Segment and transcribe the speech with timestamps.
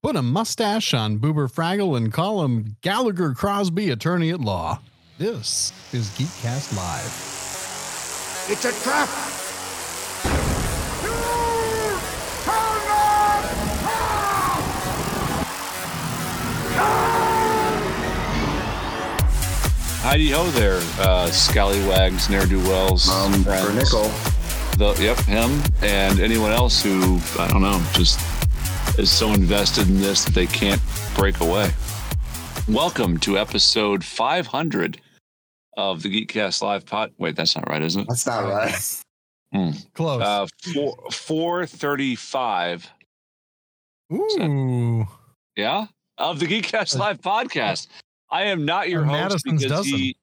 [0.00, 4.78] Put a mustache on Boober Fraggle and call him Gallagher Crosby, attorney at law.
[5.18, 7.24] This is Geekcast Live.
[8.48, 9.08] It's a trap!
[20.02, 24.12] Heidi ho there, uh, scallywags, ne'er do wells, Um, for nickel.
[24.76, 28.20] The, yep, him and anyone else who I don't know, just
[28.98, 30.80] is so invested in this that they can't
[31.14, 31.70] break away.
[32.68, 35.00] Welcome to episode 500
[35.76, 37.12] of the Geekcast Live Pod.
[37.18, 38.08] Wait, that's not right, isn't it?
[38.08, 39.02] That's not right.
[39.94, 40.22] Close.
[40.22, 42.90] Uh, four four thirty five.
[44.12, 45.06] Ooh.
[45.56, 45.86] Yeah,
[46.18, 47.86] of the Geekcast Live podcast.
[48.30, 49.98] I am not your Uh, host Madison's because dozen.
[49.98, 50.16] he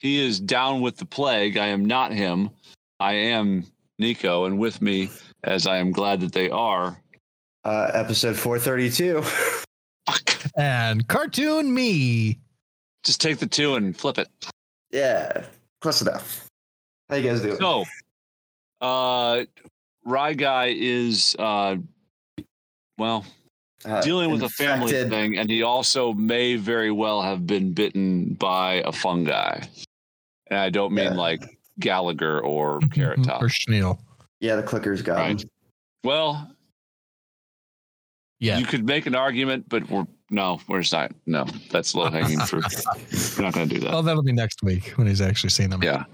[0.00, 1.56] he is down with the plague.
[1.58, 2.50] I am not him.
[2.98, 3.64] I am
[3.98, 5.10] Nico, and with me,
[5.44, 6.98] as I am glad that they are.
[7.64, 9.22] Uh, episode 432.
[10.56, 12.38] And cartoon me.
[13.04, 14.28] Just take the two and flip it.
[14.90, 15.44] yeah,
[15.80, 16.46] close enough.
[17.08, 17.56] How you guys doing?
[17.58, 17.84] So,
[18.80, 19.44] uh,
[20.04, 21.76] Rye Guy is uh,
[22.98, 23.24] well
[23.84, 28.34] Uh, dealing with a family thing, and he also may very well have been bitten
[28.34, 29.60] by a fungi.
[30.48, 31.14] And I don't mean Yeah.
[31.14, 33.42] like Gallagher or Carrot Top.
[33.42, 33.98] or Schneel.
[34.40, 35.40] Yeah, the clickers got Right.
[35.40, 35.48] him.
[36.04, 36.54] Well,
[38.42, 38.58] Yeah.
[38.58, 41.12] you could make an argument, but we're no, we're just not.
[41.26, 42.64] No, that's low hanging fruit.
[43.38, 43.94] We're not going to do that.
[43.94, 45.82] oh, that'll be next week when he's actually seen them.
[45.82, 46.04] Yeah.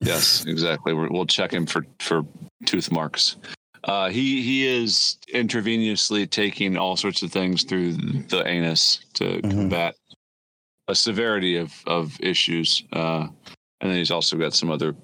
[0.00, 0.94] Yes, exactly.
[0.94, 2.22] We're, we'll check him for for
[2.64, 3.36] tooth marks.
[3.84, 9.50] Uh, he he is intravenously taking all sorts of things through the anus to Mhm.
[9.50, 9.94] combat
[10.88, 13.26] a severity of of issues, uh,
[13.80, 14.94] and then he's also got some other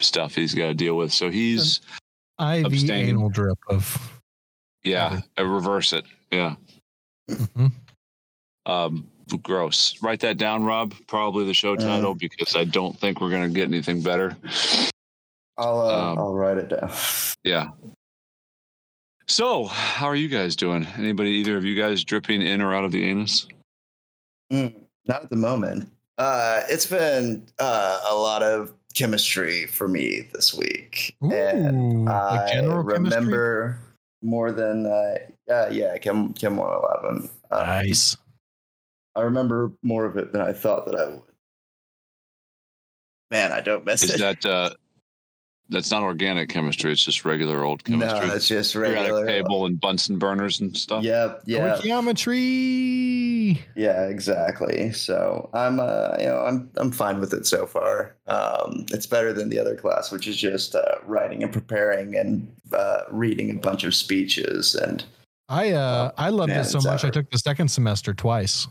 [0.00, 1.12] stuff he's got to deal with.
[1.12, 1.80] So he's
[2.40, 3.08] IV Abstaining.
[3.16, 4.12] anal drip of.
[4.86, 6.04] Yeah, uh, reverse it.
[6.30, 6.54] Yeah.
[7.30, 7.72] Mhm.
[8.64, 9.06] Um,
[9.42, 10.00] gross.
[10.02, 10.94] Write that down, Rob.
[11.08, 11.76] Probably the show Uh.
[11.76, 14.36] title because I don't think we're going to get anything better.
[15.58, 16.90] I'll, uh, Um, I'll write it down.
[17.44, 17.68] Yeah.
[19.28, 20.86] So, how are you guys doing?
[20.96, 23.48] Anybody, either of you guys dripping in or out of the anus?
[24.52, 24.72] Mm,
[25.08, 25.90] not at the moment.
[26.18, 31.16] Uh, it's been uh, a lot of chemistry for me this week.
[31.20, 33.74] and Ooh, like I general chemistry?
[34.26, 35.14] Remember more than uh,
[35.48, 37.30] yeah, yeah, Chem Chem 111.
[37.50, 38.16] Uh, Nice.
[39.14, 41.22] I remember more of it than I thought that I would.
[43.30, 44.18] Man, I don't miss Is it.
[44.20, 44.70] that uh
[45.68, 48.28] that's not organic chemistry, it's just regular old chemistry.
[48.28, 49.26] no, it's just Periodic regular.
[49.26, 51.02] table and Bunsen burners and stuff.
[51.02, 53.58] Yep, yeah, Stoichiometry.
[53.74, 54.92] yeah, exactly.
[54.92, 58.16] So I'm, uh, you know, I'm, I'm fine with it so far.
[58.26, 62.52] Um, it's better than the other class, which is just uh, writing and preparing and
[62.72, 65.04] uh, reading a bunch of speeches and
[65.48, 68.66] I uh I loved man, it so it's much I took the second semester twice.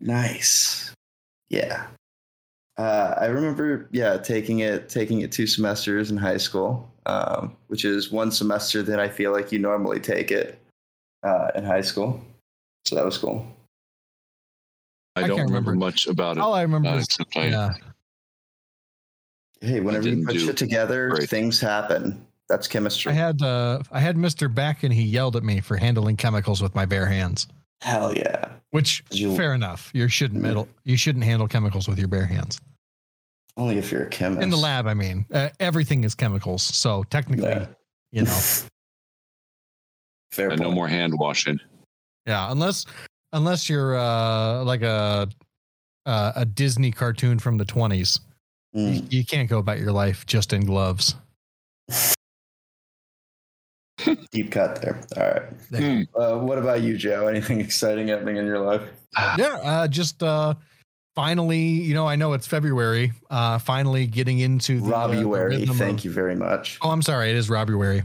[0.00, 0.94] Nice.
[1.50, 1.86] Yeah.
[2.78, 7.84] Uh, I remember, yeah, taking it, taking it two semesters in high school, um, which
[7.84, 10.58] is one semester that I feel like you normally take it
[11.22, 12.20] uh, in high school.
[12.84, 13.46] So that was cool.
[15.16, 15.86] I, I don't can't remember, remember.
[15.86, 16.40] much about it.
[16.40, 17.72] All I remember uh, is I, yeah.
[19.62, 21.30] Hey, whenever you put do shit together, great.
[21.30, 22.26] things happen.
[22.48, 23.10] That's chemistry.
[23.10, 24.52] I had uh I had Mr.
[24.54, 27.48] Beck and he yelled at me for handling chemicals with my bare hands.
[27.82, 28.52] Hell yeah.
[28.70, 29.90] Which You- fair enough.
[29.94, 30.48] You shouldn't Yeah.
[30.48, 32.60] middle, you shouldn't handle chemicals with your bare hands.
[33.56, 34.42] Only if you're a chemist.
[34.42, 35.24] In the lab, I mean.
[35.32, 36.62] Uh, everything is chemicals.
[36.62, 37.66] So technically, Yeah.
[38.12, 38.38] you know.
[40.32, 41.58] Fair and no more hand washing.
[42.26, 42.84] Yeah, unless
[43.32, 45.28] unless you're uh like a
[46.04, 48.20] uh, a Disney cartoon from the 20s.
[48.72, 49.12] You, Mm.
[49.12, 51.14] you can't go about your life just in gloves.
[54.30, 55.00] Deep cut there.
[55.16, 55.22] All
[55.80, 56.06] right.
[56.14, 57.28] Uh, what about you, Joe?
[57.28, 58.82] Anything exciting happening in your life?
[59.38, 60.54] yeah, uh, just uh,
[61.14, 63.12] finally, you know, I know it's February.
[63.30, 66.78] Uh, finally getting into the uh, the Robbie rhythm Thank of- you very much.
[66.82, 68.02] Oh, I'm sorry, it is Robbie Wary.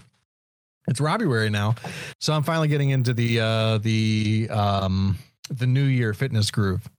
[0.88, 1.76] It's Robbie Wary now,
[2.20, 5.18] so I'm finally getting into the uh, the um,
[5.50, 6.90] the New Year fitness groove.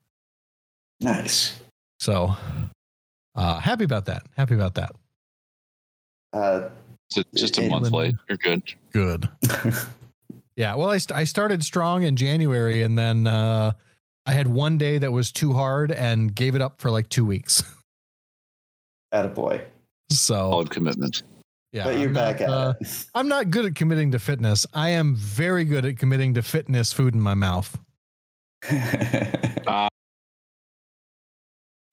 [1.00, 1.58] Nice.
[1.98, 2.36] So
[3.34, 4.22] uh, happy about that.
[4.36, 4.92] Happy about that.
[6.32, 6.68] Uh,
[7.14, 8.14] Just, just a It- month late.
[8.28, 8.62] You're good.
[8.92, 9.28] Good.
[10.54, 10.74] Yeah.
[10.74, 13.72] Well, I, st- I started strong in January, and then uh,
[14.26, 17.24] I had one day that was too hard and gave it up for like two
[17.24, 17.62] weeks.
[19.14, 19.64] attaboy.
[20.10, 21.22] So Solid commitment.
[21.72, 23.06] yeah, but you're I'm back not, at uh, it.
[23.14, 24.66] I'm not good at committing to fitness.
[24.74, 27.78] I am very good at committing to fitness food in my mouth.
[29.66, 29.88] Uh,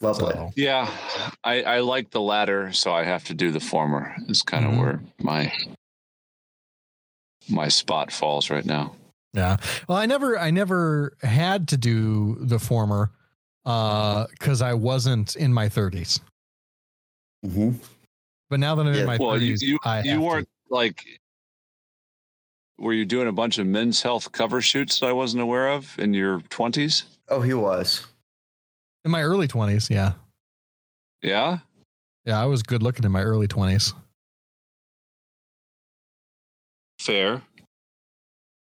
[0.02, 0.36] well played.
[0.36, 0.90] So, Yeah,
[1.44, 4.16] I, I like the latter, so I have to do the former.
[4.28, 4.78] Is kind of Mhm.
[4.80, 5.52] where my
[7.50, 8.96] my spot falls right now.
[9.34, 9.58] Yeah.
[9.88, 13.12] Well, I never, I never had to do the former
[13.64, 16.20] because I wasn't in my 30s.
[17.44, 17.72] hmm
[18.50, 20.26] But now that I'm Yeah, in my well, you 30s, you, I you have to.
[20.26, 21.06] weren't like.
[22.80, 25.98] Were you doing a bunch of men's health cover shoots that I wasn't aware of
[26.00, 27.04] in your twenties?
[27.28, 28.08] Oh, he was.
[29.10, 29.90] In my early 20s.
[29.90, 30.14] Yeah.
[31.22, 31.60] Yeah.
[32.26, 32.42] Yeah.
[32.42, 33.94] I was good looking in my early 20s.
[37.00, 37.42] Fair.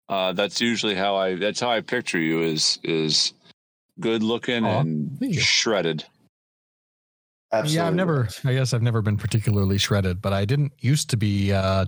[0.09, 1.35] Uh, that's usually how I.
[1.35, 2.41] That's how I picture you.
[2.41, 3.33] Is is
[3.99, 6.05] good looking Aw, and shredded.
[7.51, 7.75] Absolutely.
[7.75, 7.87] Yeah.
[7.87, 11.51] I've never I guess I've never been particularly shredded, but I didn't used to be
[11.51, 11.85] uh,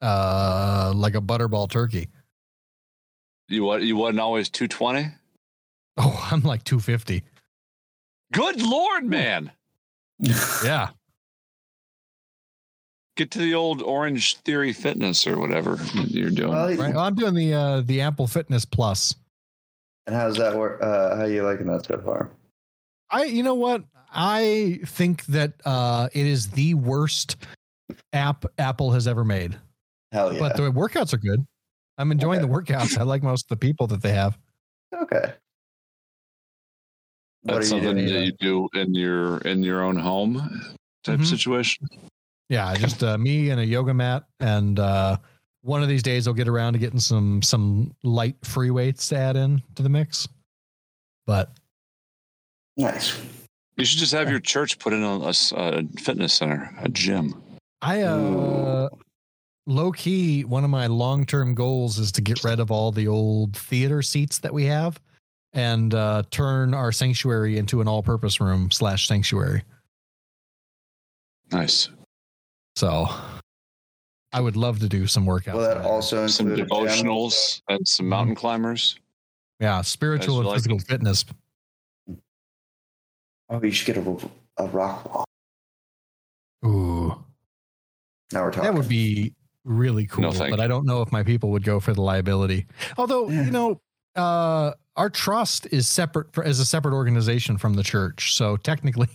[0.00, 2.08] uh, like a butterball turkey.
[3.48, 3.82] You what?
[3.82, 5.06] You wasn't always two twenty.
[5.96, 7.22] Oh, I'm like 250.
[8.34, 9.50] Good lord, man!
[10.64, 10.90] Yeah.
[13.16, 16.50] Get to the old Orange Theory Fitness or whatever you're doing.
[16.50, 16.78] Well, Right.
[16.94, 19.14] Well, I'm doing the, uh, the Apple Fitness Plus.
[20.06, 20.82] And how's that work?
[20.82, 22.30] Uh, how you liking that so far?
[23.10, 23.84] I, you know what?
[24.12, 27.36] I think that uh, it is the worst
[28.12, 29.56] app Apple has ever made.
[30.12, 30.40] Hell yeah.
[30.40, 31.44] But the workouts are good.
[31.98, 32.48] I'm enjoying Okay.
[32.48, 32.98] the workouts.
[32.98, 34.36] I like most of the people that they have.
[34.92, 35.34] okay.
[37.44, 38.06] What That's you something doing?
[38.08, 38.24] that Ethan?
[38.24, 40.36] you do in your in your own home
[41.04, 41.26] type Mhm.
[41.26, 41.86] situation.
[42.48, 45.18] Yeah, just uh, me and a yoga mat, and uh,
[45.60, 49.18] one of these days I'll get around to getting some some light free weights to
[49.18, 50.26] add in to the mix.
[51.26, 51.50] But
[52.76, 53.20] Nice.
[53.76, 55.32] You should just have your church put in a
[56.00, 57.34] fitness center, a gym.
[57.82, 58.88] I uh,
[59.66, 63.06] low key one of my long term goals is to get rid of all the
[63.06, 64.98] old theater seats that we have
[65.54, 69.62] and uh, turn our sanctuary into an all purpose room slash sanctuary.
[71.52, 71.88] Nice.
[72.76, 73.06] So
[74.32, 75.52] I would love to do some workouts.
[75.54, 75.84] Will that there.
[75.84, 76.76] also Some include gym?
[76.78, 78.98] devotionals and some mountain climbers.
[79.60, 81.24] yeah, spiritual Guys and like physical fitness.
[83.50, 84.28] Oh, you should get a,
[84.58, 85.24] a rock wall.
[86.66, 87.14] Ooh,
[88.32, 88.62] Now we're talking.
[88.64, 89.34] that would be
[89.64, 90.32] really cool.
[90.32, 90.58] No, but.
[90.60, 92.66] I don't know if my people would go for the liability.
[92.96, 93.44] Although, Yeah.
[93.44, 93.80] you know,
[94.16, 98.34] uh, our trust is separate for, as a separate organization from the church.
[98.34, 99.08] So technically,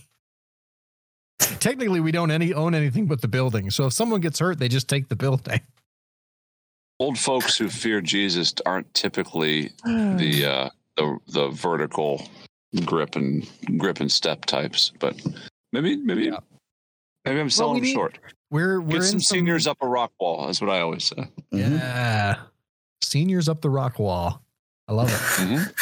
[1.38, 3.70] technically, we don't any own anything but the building.
[3.70, 5.60] So if someone gets hurt, they just take the building.
[7.00, 12.28] Old folks who fear Jesus aren't typically the uh, the the vertical
[12.84, 13.48] grip and
[13.78, 15.18] grip and step types, but
[15.72, 16.40] maybe maybe Yeah.
[17.24, 18.18] maybe I'm selling we them need- short.
[18.50, 20.44] We're we're Get some in seniors up a rock wall.
[20.46, 21.16] That's what I always say.
[21.54, 21.78] Mhm.
[21.78, 22.40] Yeah,
[23.00, 24.42] seniors up the rock wall.
[24.90, 25.12] I love it.
[25.14, 25.72] Mhm.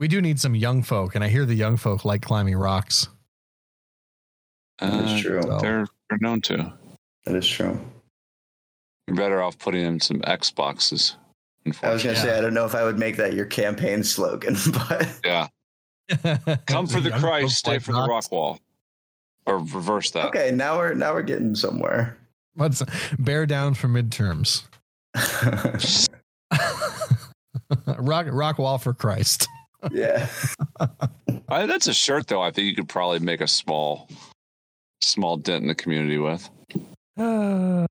[0.00, 3.08] we do need some young folk, and I hear the young folk like climbing rocks.
[4.78, 5.42] That's Uh, true.
[5.42, 6.72] So- They're they're known to.
[7.26, 7.78] That is true.
[9.06, 11.16] You're better off putting in some Xboxes.
[11.82, 14.56] I was gonna say I don't know if I would make that your campaign slogan,
[14.72, 15.48] but Yeah.
[16.66, 18.58] Come for the young Christ, stay like for the rock wall.
[19.44, 20.26] Or reverse that.
[20.28, 22.16] okay, now we're now we're getting somewhere.
[22.54, 22.82] What's
[23.18, 24.62] bear down for midterms?
[27.98, 29.46] rock rock wall for Christ.
[29.92, 30.28] yeah.
[31.48, 32.42] I, that's a shirt though.
[32.42, 34.08] I think you could probably make a small
[35.00, 36.48] small dent in the community with.
[37.16, 37.86] well,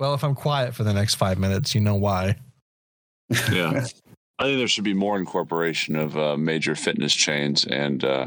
[0.00, 2.36] if I'm quiet for the next five minutes, you know why.
[3.50, 3.86] Yeah.
[4.38, 8.26] I think there should be more incorporation of uh, major fitness chains and uh,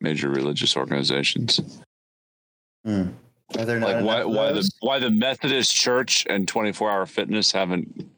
[0.00, 1.80] major religious organizations.
[2.86, 7.52] Are there not Like why why the why the Methodist Church and 24 Hour Fitness
[7.52, 8.08] haven't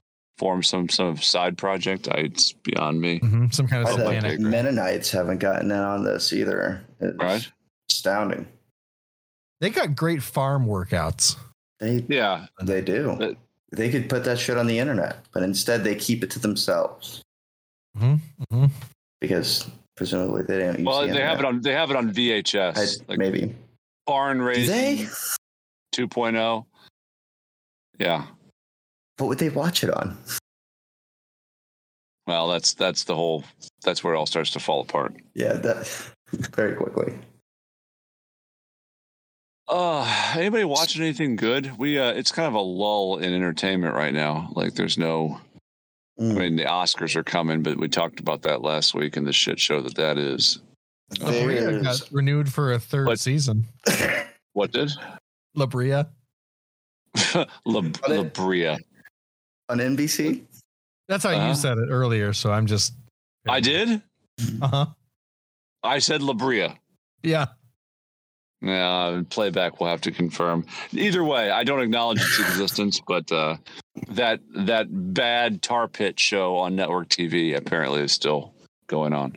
[0.41, 2.09] formed some some side project?
[2.11, 3.21] I, it's beyond me.
[3.21, 4.31] Mhm, Some kind of Why the satanic.
[4.33, 4.41] satanic.
[4.51, 6.83] Mennonites haven't gotten in on this either.
[6.99, 7.47] It's Right?
[7.91, 8.49] Astounding.
[9.61, 11.37] They got great farm workouts.
[11.79, 12.47] They Yeah.
[12.63, 13.15] they do.
[13.19, 13.37] But-
[13.73, 17.23] they could put that shit on the internet, but instead they keep it to themselves
[17.97, 18.17] hmm
[18.51, 18.67] hmm
[19.21, 22.11] because presumably they don't use Well, the they have it on they have it on
[22.13, 23.55] VHS, I- like maybe.
[24.07, 25.07] barn Do raising they?
[25.95, 26.65] 2.0.
[27.99, 28.27] Yeah.
[29.21, 30.17] What would they watch it on?
[32.27, 33.45] Well, that's that's the whole
[33.83, 35.15] that's where it all starts to fall apart.
[35.35, 35.87] Yeah, that
[36.33, 37.13] very quickly.
[39.69, 41.77] Uh, anybody watching anything good?
[41.79, 44.51] We uh it's kind of a lull in entertainment right now.
[44.55, 45.39] Like there's no
[46.19, 46.37] I Mm.
[46.39, 49.59] mean the Oscars are coming, but we talked about that last week and the shit
[49.61, 50.61] show that that is.
[51.11, 53.67] There La Brea is- got renewed for a third But- season.
[54.55, 54.91] What did?
[55.55, 56.05] La Brea.
[57.65, 58.77] La, La Brea.
[59.71, 60.43] On NBC.
[61.09, 61.49] That's how Uh-huh.
[61.49, 62.33] you said it earlier.
[62.33, 62.95] So I'm just.
[63.49, 64.03] I did?
[64.61, 64.87] Uh huh.
[65.83, 66.77] I said Labria.
[67.23, 67.47] Yeah.
[68.63, 70.67] Yeah, playback will have to confirm.
[70.93, 73.57] Either way, I don't acknowledge its existence, but uh,
[74.11, 78.53] that that bad tar pit show on network TV apparently is still
[78.87, 79.37] going on.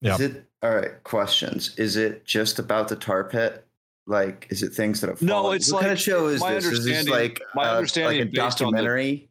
[0.00, 0.14] Yeah.
[0.14, 1.00] Is it all right?
[1.04, 1.76] Questions.
[1.78, 3.64] Is it just about the tar pit?
[4.08, 5.28] Like, is it things that have Fallen?
[5.28, 6.64] No, it's what kind like- of show is my this?
[6.66, 9.28] Is this understanding- like my uh, understanding like a based on the- documentary?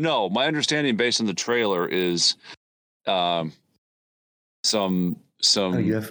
[0.00, 2.36] No, my understanding based on the trailer is
[3.06, 3.52] um,
[4.64, 6.02] some some Oh, you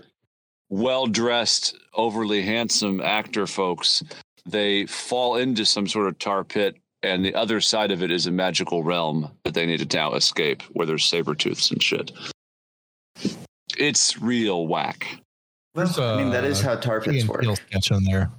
[0.69, 4.03] well dressed, overly handsome actor folks.
[4.45, 8.27] They fall into some sort of tar pit, and the other side of it is
[8.27, 12.11] a magical realm that they need to now escape, where there's saber tooths and shit.
[13.75, 15.19] It's real whack.
[15.73, 17.41] well, There's, I mean, that is uh, how tar pits work.
[17.41, 18.29] Peele sketch on there.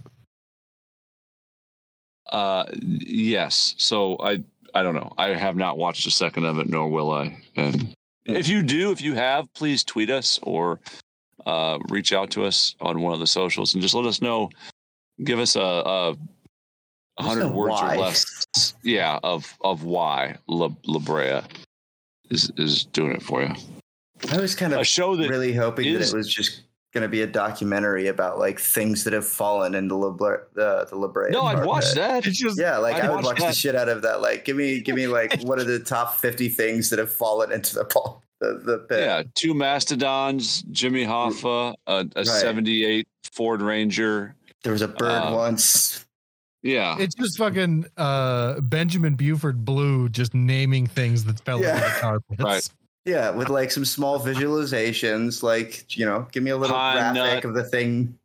[2.30, 3.74] Uh, yes.
[3.78, 5.12] So I I don't know.
[5.18, 7.36] I have not watched a second of it, nor will I.
[7.56, 7.94] And
[8.26, 10.80] if you do, if you have, please tweet us or
[11.46, 14.50] uh, reach out to us on one of the socials and just let us know.
[15.24, 15.60] Give us a,
[17.18, 17.96] a hundred words why.
[17.96, 18.74] or less.
[18.82, 21.40] Yeah, of of why La, La Brea
[22.30, 23.52] is is doing it for you.
[24.30, 26.62] I was kind of A show that really hoping is- that it was just
[26.92, 30.96] going to be a documentary about like things that have fallen into Libre, the the
[30.96, 32.26] La no, I'd tar watch that.
[32.26, 34.20] It's just Yeah, like I'd I would watch watch the shit out of that.
[34.20, 37.52] Like, give me, give me, like, what are the top fifty things that have fallen
[37.52, 39.00] into the ball, the, the pit?
[39.00, 42.26] Yeah, two mastodons, Jimmy Hoffa, a, a Right.
[42.26, 44.34] '78 Ford Ranger.
[44.64, 46.04] There was a bird Uh, once.
[46.62, 51.76] Yeah, it's just fucking uh, Benjamin Buford Blue just naming things that fell Yeah.
[51.76, 52.42] into the carpets.
[52.42, 52.68] Right.
[53.04, 55.42] Yeah, with like some small visualizations.
[55.42, 57.44] Like, you know, give me a little Pine graphic nut.
[57.46, 58.18] of the thing.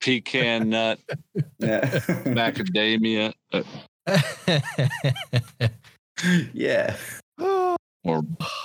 [0.00, 0.98] pecan nut,
[1.58, 1.82] Yeah,
[2.26, 3.62] macadamia, uh,
[6.52, 6.96] yeah,
[7.38, 8.22] or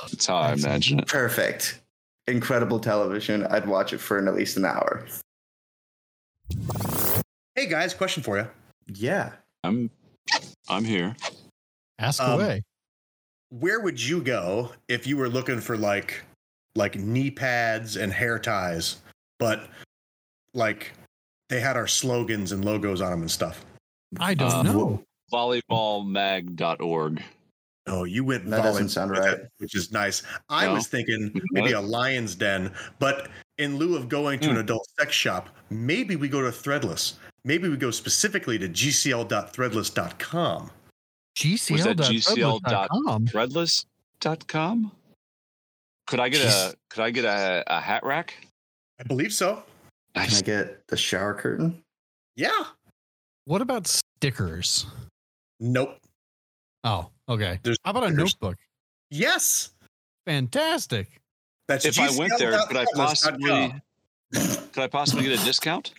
[0.10, 1.07] that's how I imagine it.
[1.07, 1.79] perfect.
[2.27, 3.45] Incredible television.
[3.48, 5.05] I'd watch it for at least an hour.
[7.55, 8.48] Hey guys, question for you.
[8.88, 9.31] Yeah.
[9.63, 9.89] I'm,
[10.69, 11.15] I'm here.
[12.00, 12.63] Ask Um, away.
[13.60, 16.24] Where would you go if you were looking for like
[16.75, 18.98] like knee pads and hair ties,
[19.38, 19.67] but
[20.55, 20.91] like
[21.50, 23.63] they had our slogans and logos on them and stuff?
[24.19, 25.03] I don't um, know.
[25.31, 27.22] Volleyballmag.org.
[27.86, 29.38] Oh, you went That doesn't volleyball sound right.
[29.57, 30.24] which is nice.
[30.50, 30.74] I No.
[30.75, 34.62] was thinking maybe a lion's den, but in lieu of going to an Hmm.
[34.62, 37.13] adult sex shop, maybe we go to Threadless.
[37.43, 40.72] Maybe we go specifically to gcl.threadless.com.
[41.35, 41.83] GCL.
[41.83, 43.25] that GCL dot- com.
[43.27, 44.91] Threadless.com.
[46.07, 48.33] Could I get a could I get a, a hat rack?
[48.99, 49.63] I believe so.
[50.13, 50.41] Can I Nice.
[50.41, 51.81] get the shower curtain?
[52.35, 52.51] Yeah.
[53.45, 54.85] What about stickers?
[55.59, 55.97] Nope.
[56.83, 57.59] Oh, okay.
[57.63, 58.33] There's How about a stickers.
[58.41, 58.57] notebook?
[59.09, 59.71] Yes.
[60.25, 61.07] Fantastic.
[61.67, 63.73] That's If I went there, could I possibly
[64.33, 65.93] could I possibly get a discount?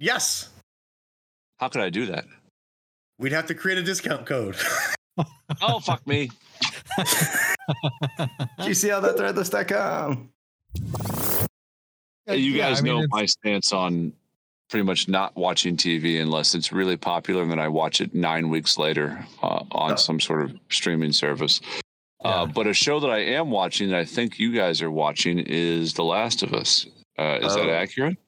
[0.00, 0.50] Yes.
[1.58, 2.24] How could I do that?
[3.18, 4.56] We'd have to create a discount code.
[5.62, 6.30] Oh fuck me.
[8.60, 10.28] GCL.threadless.com.
[12.26, 14.12] Yeah, you yeah, guys I mean, know it's- my stance on
[14.70, 18.50] pretty much not watching TV unless it's really popular, and then I watch it nine
[18.50, 19.96] weeks later uh, on Oh.
[19.96, 21.60] some sort of streaming service.
[22.24, 25.38] Uh, but a show that I am watching that I think you guys are watching
[25.38, 26.86] is The Last of Us.
[27.18, 27.72] Uh, is that Oh.
[27.72, 28.18] accurate?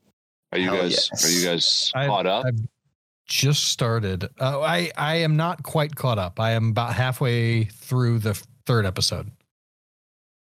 [0.53, 1.25] Are you Hell guys yes.
[1.25, 2.47] are you guys I've- caught up?
[2.47, 2.57] I've
[3.31, 4.29] just started.
[4.39, 6.39] Uh, I I am not quite caught up.
[6.39, 8.35] I am about halfway through the
[8.67, 9.31] third episode.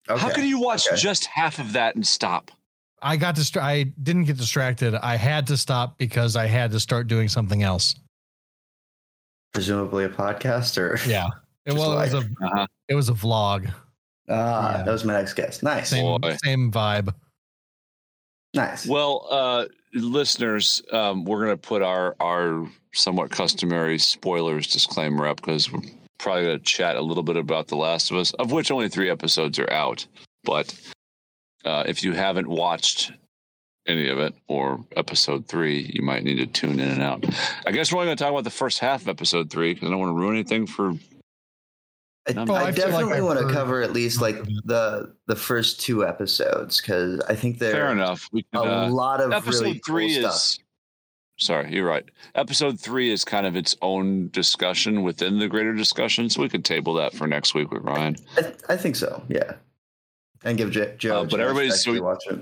[0.08, 0.20] Okay.
[0.20, 0.96] How could you watch okay.
[0.96, 2.52] just half of that and stop?
[3.02, 4.94] I got distra- I didn't get distracted.
[4.94, 7.94] I had to stop because I had to start doing something else.
[9.52, 11.28] Presumably a podcast or Yeah.
[11.66, 12.66] Just well, it was a Uh-huh.
[12.88, 13.72] it was a vlog.
[14.28, 14.82] Ah, Yeah.
[14.84, 15.62] that was my next guess.
[15.62, 15.90] Nice.
[15.90, 17.12] Same same vibe.
[18.56, 18.86] Nice.
[18.86, 25.36] Well, uh, listeners, um, we're going to put our our somewhat customary spoilers disclaimer up
[25.36, 25.82] because we're
[26.18, 28.88] probably going to chat a little bit about The Last of Us, of which only
[28.88, 30.06] three episodes are out.
[30.44, 30.74] But
[31.64, 33.12] uh, if you haven't watched
[33.86, 37.24] any of it or episode three, you might need to tune in and out.
[37.66, 39.88] I guess we're only going to talk about the first half of episode three because
[39.88, 40.94] I don't want to ruin anything for.
[42.28, 44.56] I, Well, I I feel like definitely want to cover at least like most of
[44.58, 44.66] it.
[44.66, 48.28] the the first two episodes because I think they're Fair enough.
[48.32, 50.64] We a uh, lot of episode really three cool is stuff.
[51.38, 52.04] sorry you're right
[52.34, 56.64] episode three is kind of its own discussion within the greater discussion so we could
[56.64, 59.22] table that for next week with ryan I, I think so.
[59.28, 59.52] Yeah,
[60.44, 61.20] and give J- Joe.
[61.20, 62.40] Uh, but everybody's- actually so- watch it.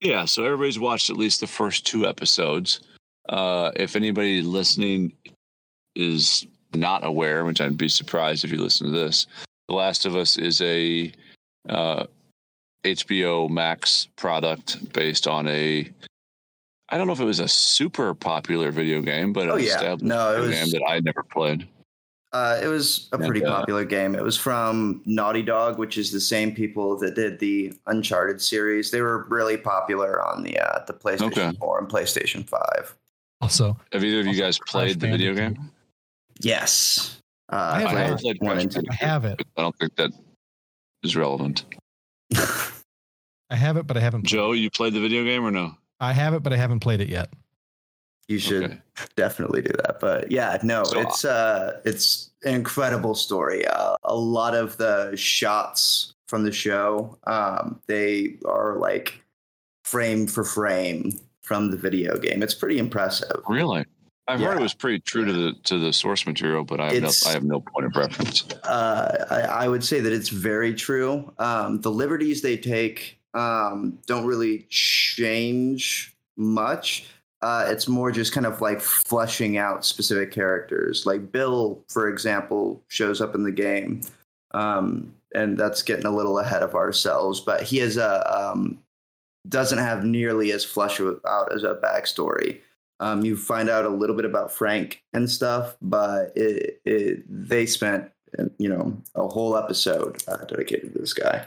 [0.00, 2.80] yeah so everybody's watched at least the first two episodes
[3.30, 5.12] uh if anybody listening
[5.94, 9.26] is not aware which i'd be surprised if you listen to this
[9.68, 11.10] the last of us is a
[11.68, 12.04] uh
[12.84, 15.88] hbo max product based on a
[16.90, 19.96] I don't know if it was a super popular video game, but Oh, an yeah.
[20.00, 21.68] No, it video was- game that I never played.
[22.32, 24.14] Uh, it was a And, pretty uh, popular game.
[24.14, 28.90] It was from Naughty Dog, which is the same people that did the Uncharted series.
[28.90, 31.52] They were really popular on the uh, the PlayStation Okay.
[31.60, 32.96] 4 and PlayStation 5.
[33.42, 35.58] Also, Have either of you Also guys Crash played the video Bandicoot.
[35.62, 35.70] game?
[36.40, 37.20] Yes.
[37.50, 38.06] Uh, I have I not.
[38.10, 38.82] have played one and two.
[38.90, 39.40] I have it.
[39.56, 40.10] I don't think that
[41.02, 41.64] is relevant.
[43.50, 44.26] I have it, but I haven't.
[44.26, 45.74] Joe, you played the video game or no?
[46.00, 47.30] I have it, but I haven't played it yet.
[48.28, 48.78] you should Okay.
[49.16, 50.00] definitely do that.
[50.00, 53.66] But yeah, no, So- it's uh, it's an incredible story.
[53.66, 59.22] Uh, a lot of the shots from the show, um, they are like
[59.84, 62.42] frame for frame from the video game.
[62.42, 63.40] It's pretty impressive.
[63.48, 63.86] Really?
[64.28, 67.02] I've heard it was pretty true to the to the source material, but I have
[67.02, 68.44] no I have no point of reference.
[68.62, 71.32] Uh, I, I would say that it's very true.
[71.38, 77.06] Um, the liberties they take um, don't really change much.
[77.40, 81.06] Uh, it's more just kind of like fleshing out specific characters.
[81.06, 84.02] Like Bill, for example, shows up in the game,
[84.52, 87.40] um, and that's getting a little ahead of ourselves.
[87.40, 88.78] But he has a um,
[89.48, 92.58] doesn't have nearly as flesh out as a backstory.
[93.00, 97.66] Um, you find out a little bit about Frank and stuff, but it, it they
[97.66, 98.10] spent
[98.58, 101.44] you know a whole episode uh, dedicated to this guy,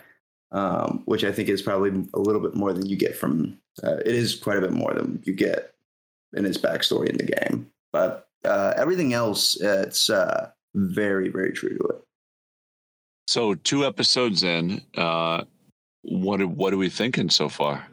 [0.52, 3.58] um, which I think is probably a little bit more than you get from.
[3.84, 5.74] Uh, it is quite a bit more than you get
[6.34, 11.78] in his backstory in the game, but uh, everything else it's uh, very very true
[11.78, 12.02] to it.
[13.28, 15.44] So two episodes in, uh,
[16.02, 17.88] what what are we thinking so far?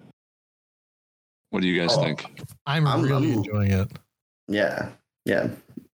[1.50, 2.25] What do you guys Oh, think?
[2.67, 3.90] I'm, I'm- really I'm- enjoying it.
[4.49, 4.90] Yeah,
[5.25, 5.49] yeah,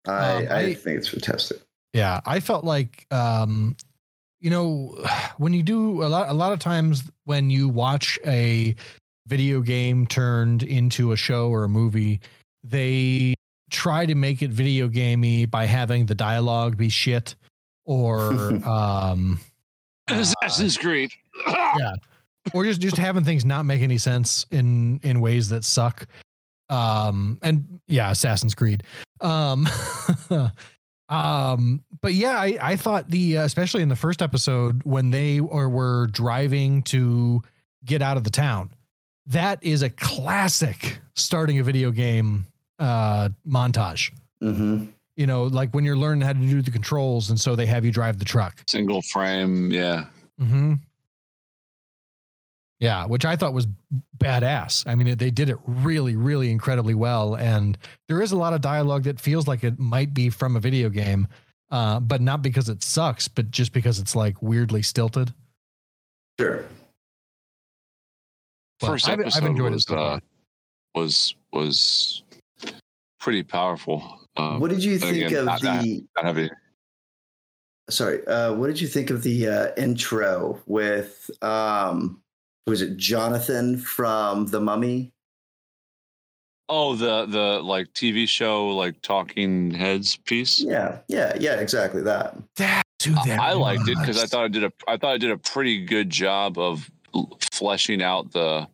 [0.07, 1.57] I Um, I, I- think it's fantastic.
[1.93, 3.75] Yeah, I felt like um
[4.41, 4.97] you know
[5.37, 8.75] when you do a lot a lot of times when you watch a
[9.27, 12.19] video game turned into a show or a movie,
[12.63, 13.33] they
[13.71, 17.35] try to make it video gamey by having the dialogue be shit
[17.85, 18.31] or
[18.67, 19.39] um
[20.11, 21.11] uh, Assassin's Creed.
[21.47, 21.93] yeah.
[22.53, 26.05] or just just having things not make any sense in in ways that suck.
[26.69, 28.83] Um and yeah assassin's creed.
[29.21, 29.67] Um
[31.09, 35.39] um but yeah i i thought the uh, especially in the first episode when they
[35.39, 37.41] or were driving to
[37.85, 38.71] get out of the town
[39.27, 42.47] that is a classic starting a video game
[42.79, 44.11] uh montage.
[44.39, 47.65] Hmm you know like when you're learning how to do the controls and so they
[47.65, 48.63] have you drive the truck.
[48.67, 50.05] Single frame, yeah.
[50.39, 50.75] hmm
[52.83, 53.65] Yeah, which I thought was
[54.17, 54.83] badass.
[54.85, 57.35] I mean, they did it really, really incredibly well.
[57.35, 57.77] And
[58.09, 60.89] there is a lot of dialogue that feels like it might be from a video
[60.89, 61.29] game,
[61.71, 65.33] uh, but not because it sucks, but just because it's like weirdly stilted.
[66.37, 66.65] Sure.
[68.81, 70.15] But First I've- I've episode enjoyed was, so far.
[70.15, 70.19] uh,
[70.93, 72.23] was was
[73.21, 74.27] pretty powerful.
[74.35, 76.03] Um, what did you think again, of not- the?
[76.17, 76.49] not heavy.
[77.89, 82.19] sorry uh what did you think of the uh intro with um
[82.67, 85.09] was it jonathan from the mummy
[86.69, 90.61] Oh, the the like TV show like Talking Heads piece.
[90.61, 94.47] yeah yeah yeah exactly that That, dude, that I liked it because I thought I
[94.47, 96.89] did a I thought it did a pretty good job of
[97.51, 98.65] fleshing out the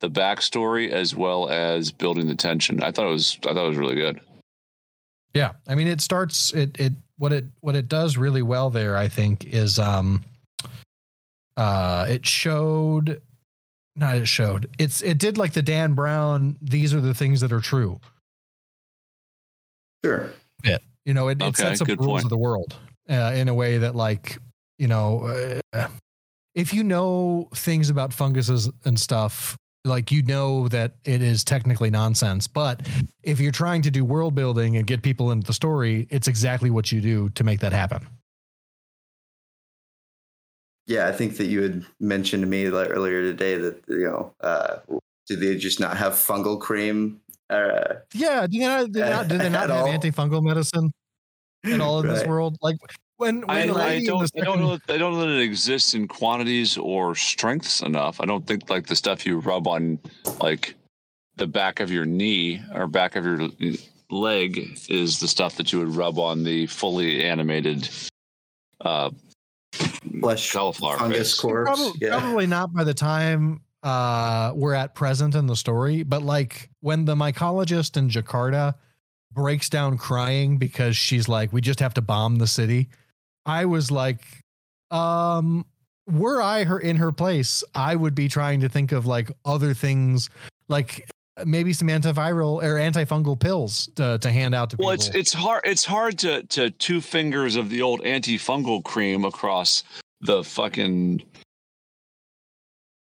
[0.00, 2.82] the backstory as well as building the tension.
[2.82, 4.20] I thought it was I thought it was really good.
[5.34, 8.96] Yeah, I mean, it starts it it what it what it does really well there.
[8.96, 10.24] I think is um,
[11.56, 13.20] uh, it showed,
[13.96, 14.68] not it showed.
[14.78, 16.56] It's it did like the Dan Brown.
[16.60, 18.00] These are the things that are true.
[20.04, 20.32] sure
[20.64, 20.78] Yeah.
[21.04, 22.24] You know, it, it sets up good rules point.
[22.24, 22.74] of the world
[23.08, 24.38] uh, in a way that like
[24.78, 25.88] you know, uh,
[26.54, 29.56] if you know things about funguses and stuff.
[29.86, 32.88] Like you know that it is technically nonsense, but
[33.22, 36.70] if you're trying to do world building and get people into the story, it's exactly
[36.70, 38.06] what you do to make that happen.
[40.86, 44.32] Yeah i think that you had mentioned to me like earlier today that you know
[44.40, 44.76] uh
[45.26, 47.20] did they just not have fungal cream
[47.50, 49.88] uh Yeah, do they not, do they not, do they not have all.
[49.88, 50.90] antifungal medicine
[51.64, 52.56] in all of this world?
[52.62, 52.76] Like
[53.16, 55.42] when, when I, I don't the I don't know that, I don't know that it
[55.42, 58.20] exists in quantities or strengths enough.
[58.20, 59.98] I don't think like the stuff you rub on
[60.40, 60.74] like
[61.36, 63.48] the back of your knee or back of your
[64.10, 67.88] leg is the stuff that you would rub on the fully animated
[68.80, 69.10] uh
[70.20, 71.40] flesh cauliflower fungus face.
[71.40, 76.02] corpse Probably, yeah probably not by the time uh, we're at present in the story,
[76.02, 78.74] but like when the mycologist in Jakarta
[79.30, 82.88] breaks down crying because she's like, we just have to bomb the city.
[83.44, 84.22] I was like,
[84.90, 85.66] um,
[86.08, 89.74] were I her in her place, I would be trying to think of like other
[89.74, 90.30] things.
[90.68, 91.10] Like
[91.44, 94.86] maybe some antiviral or antifungal pills to, to hand out to people.
[94.86, 99.24] Well, it's it's hard it's hard to to two fingers of the old antifungal cream
[99.24, 99.82] across
[100.20, 101.22] the fucking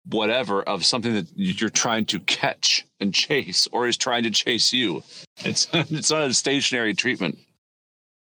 [0.06, 4.72] whatever of something that you're trying to catch and chase or is trying to chase
[4.72, 5.02] you.
[5.38, 7.38] It's it's not a stationary treatment.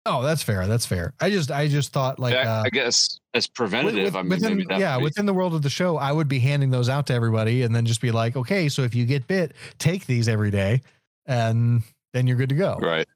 [0.09, 0.67] Oh, that's fair.
[0.67, 1.13] That's fair.
[1.19, 4.03] I just I just thought like I, uh, I guess as preventative.
[4.05, 6.39] with- I mean, within, yeah, be- within the world of the show, I would be
[6.39, 9.27] handing those out to everybody and then just be like, okay, so if you get
[9.27, 10.81] bit, take these every day,
[11.25, 12.77] and then you're good to go.
[12.81, 13.07] right.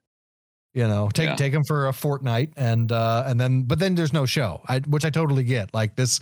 [0.75, 1.35] You know, take Yeah.
[1.35, 4.79] take them for a fortnight, and uh, and then but then there's no show, I,
[4.79, 5.71] which I totally get.
[5.73, 6.19] Like this,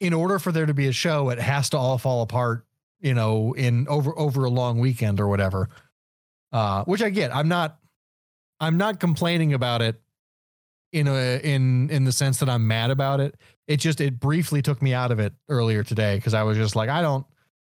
[0.00, 2.64] in order for there to be a show, it has to all fall apart.
[3.00, 5.68] You know, in over over a long weekend or whatever.
[6.52, 7.34] Uh, which I get.
[7.34, 7.76] I'm not.
[8.58, 10.00] I'm not complaining about it
[10.92, 13.36] in a in in the sense that I'm mad about it.
[13.68, 16.74] It just it briefly took me out of it earlier today because I was just
[16.76, 17.24] like, I don't.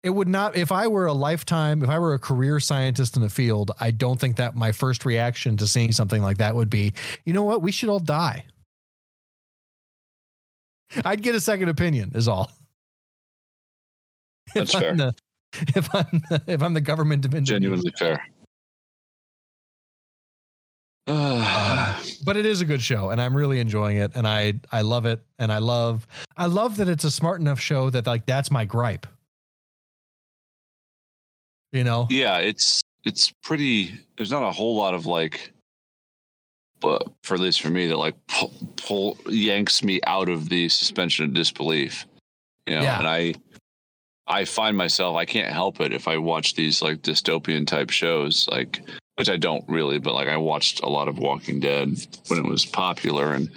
[0.02, 3.22] It would not if I were a lifetime, if I were a career scientist in
[3.22, 6.70] the field, I don't think that my first reaction to seeing something like that would
[6.70, 6.94] be,
[7.24, 8.44] you know what, we should all die.
[11.04, 12.50] I'd get a second opinion, is all.
[14.54, 14.90] That's if fair.
[14.90, 15.14] I'm the,
[15.76, 17.60] if I'm the, if I'm the government of Indonesia.
[17.60, 18.26] Genuinely fair.
[21.06, 21.79] Uh,
[22.24, 25.06] but it is a good show and i'm really enjoying it and i i love
[25.06, 28.50] it and i love i love that it's a smart enough show that like that's
[28.50, 29.06] my gripe
[31.72, 33.94] you know yeah, it's it's pretty.
[34.16, 35.52] There's not a whole lot of like,
[36.80, 40.68] but for at least for me, that like pull, pull yanks me out of the
[40.68, 42.06] suspension of disbelief.
[42.66, 42.98] You know, Yeah.
[42.98, 43.34] and I
[44.26, 48.48] I find myself I can't help it if I watch these like dystopian type shows,
[48.50, 48.82] like
[49.20, 51.90] which I don't really, but like I watched a lot of Walking Dead
[52.28, 53.50] when it was popular, and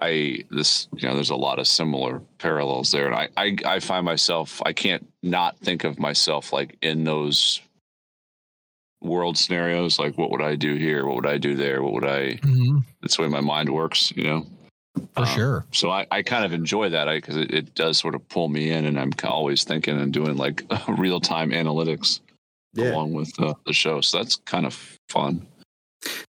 [0.00, 3.78] I this you know there's a lot of similar parallels there, and I I, I
[3.78, 7.60] find myself I can't not think of myself like in those
[9.00, 11.06] world scenarios like what would i do here?
[11.06, 11.82] What would i do there?
[11.84, 14.46] What would i Mhm, that's the way my mind works you know?
[15.14, 15.66] For Um, sure.
[15.70, 18.48] so i, I kind of enjoy that I because it, it does sort of pull
[18.48, 22.20] me in and i'm always thinking and doing like real-time analytics
[22.76, 22.92] Yeah.
[22.92, 24.74] along with uh, the show so that's kind of
[25.08, 25.46] fun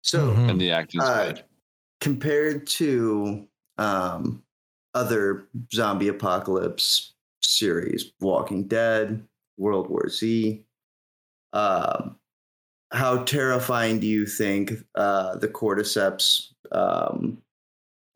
[0.02, 0.50] So Mhm.
[0.50, 1.34] and the acting's Uh,
[2.02, 4.42] compared to um,
[4.96, 10.64] other zombie apocalypse series, Walking Dead, World War Z,
[11.54, 12.18] um,
[12.92, 17.42] how terrifying do you think uh, the cordyceps um,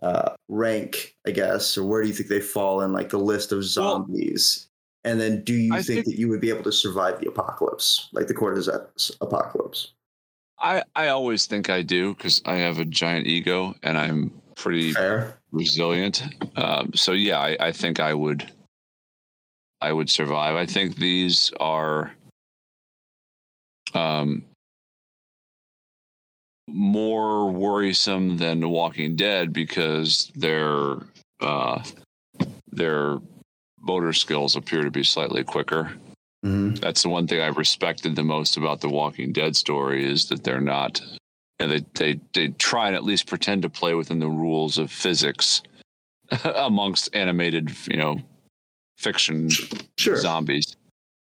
[0.02, 1.16] uh, rank?
[1.28, 4.71] I guess, or where do you think they fall in like the list of zombies?
[5.04, 8.10] And then, do you think, think- that you would be able to survive the apocalypse,
[8.14, 9.94] like the cordyceps apocalypse?
[10.64, 14.94] i i always think i do because i have a giant ego and i'm pretty
[14.94, 15.38] Fair.
[15.52, 16.24] resilient.
[16.56, 18.50] Um, so yeah, I, I think I would,
[19.82, 20.56] I would survive.
[20.56, 22.12] I think these are,
[23.94, 24.44] um,
[26.68, 30.98] more worrisome than The Walking Dead because they're
[31.42, 31.84] uh,
[32.72, 33.18] their
[33.82, 35.94] motor skills appear to be slightly quicker.
[36.46, 36.80] Mhm.
[36.80, 40.44] That's the one thing I've respected the most about the Walking Dead story is that
[40.44, 41.02] they're not,
[41.60, 44.92] and they they they try and at least pretend to play within the rules of
[44.92, 45.62] physics
[46.44, 48.22] amongst animated, you know,
[48.98, 49.50] fiction
[49.98, 50.18] Sure.
[50.18, 50.76] zombies.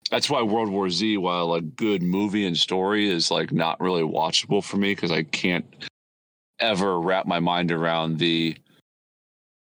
[0.10, 4.04] That's why World War Z, while a good movie and story, is like not really
[4.04, 5.66] watchable for me because I can't
[6.60, 8.56] ever wrap my mind around the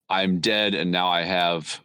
[0.09, 1.81] I'm dead and now I have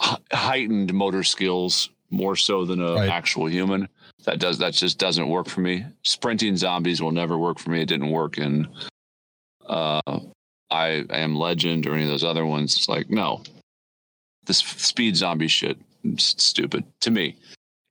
[0.00, 3.10] heightened motor skills more so than an Right.
[3.10, 3.88] actual human.
[4.24, 5.84] That does that just doesn't work for me.
[6.02, 7.82] Sprinting zombies will never work for me.
[7.82, 8.66] It didn't work in
[9.66, 10.00] uh
[10.70, 12.76] I am Legend or any of those other ones.
[12.76, 13.42] It's like no,
[14.46, 17.36] this speed zombie shit is stupid to me.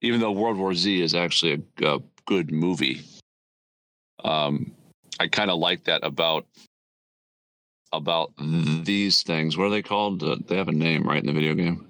[0.02, 3.02] Even though World War Z is actually a, a good movie,
[4.24, 4.72] um,
[5.20, 6.46] I kind of like that about
[7.94, 8.32] about
[8.84, 9.58] these things.
[9.58, 10.22] What are they called?
[10.24, 11.86] Uh, they have a name, right, in the video game?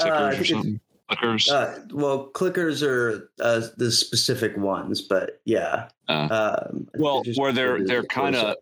[0.00, 0.80] Uh, I Tickers think or something.
[1.10, 1.50] Clickers.
[1.50, 5.88] Uh, well, clickers are uh, the specific ones, but yeah.
[6.08, 6.28] Uh,
[6.70, 8.56] Um, well, just where they're they're kind of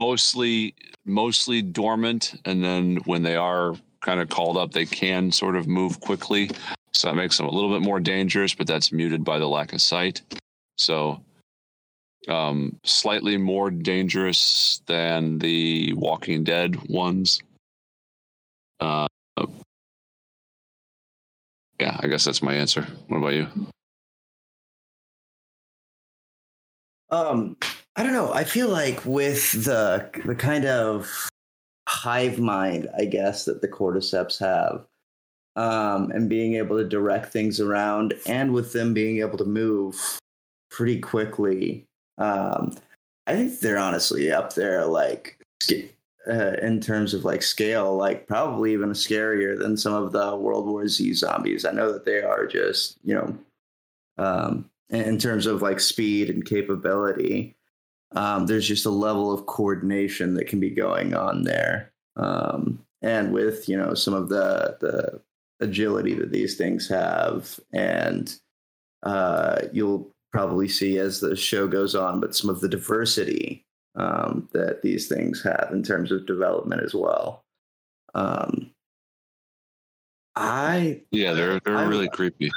[0.00, 0.74] mostly
[1.04, 5.68] mostly dormant, and then when they are kind of called up, they can sort of
[5.68, 6.50] move quickly.
[6.92, 9.72] So that makes them a little bit more dangerous, but that's muted by the lack
[9.72, 10.22] of sight.
[10.76, 11.22] So
[12.28, 17.40] um, slightly more dangerous than the Walking Dead ones.
[18.80, 19.06] Uh,
[21.82, 22.86] yeah, I guess that's my answer.
[23.08, 23.48] What about you?
[27.10, 27.56] Um,
[27.96, 28.32] I don't know.
[28.32, 31.28] I feel like with the the kind of
[31.88, 34.86] hive mind, I guess that the cordyceps have,
[35.56, 40.20] um, and being able to direct things around, and with them being able to move
[40.70, 41.84] pretty quickly.
[42.18, 42.76] Um,
[43.26, 45.36] I think they're honestly up there, like
[46.28, 50.66] uh, in terms of like scale, like probably even scarier than some of the World
[50.66, 51.64] War Z zombies.
[51.64, 53.38] I know that they are just, you know,
[54.18, 57.56] um, in terms of like speed and capability.
[58.14, 63.32] Um, there's just a level of coordination that can be going on there, um, and
[63.32, 65.20] with you know some of the the
[65.64, 68.36] agility that these things have, and
[69.02, 74.48] uh, you'll probably see as the show goes on, but some of the diversity um,
[74.52, 77.44] that these things have in terms of development as well.
[78.14, 78.70] Um,
[80.34, 82.50] I yeah, they're they're I, really creepy.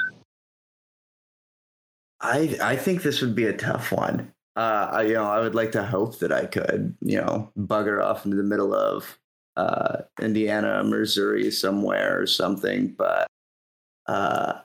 [2.20, 4.32] I I think this would be a tough one.
[4.56, 8.02] Uh, I, you know, I would like to hope that I could, you know, bugger
[8.02, 9.18] off into the middle of
[9.56, 12.94] uh, Indiana, Missouri, somewhere or something.
[12.96, 13.26] But
[14.06, 14.60] uh,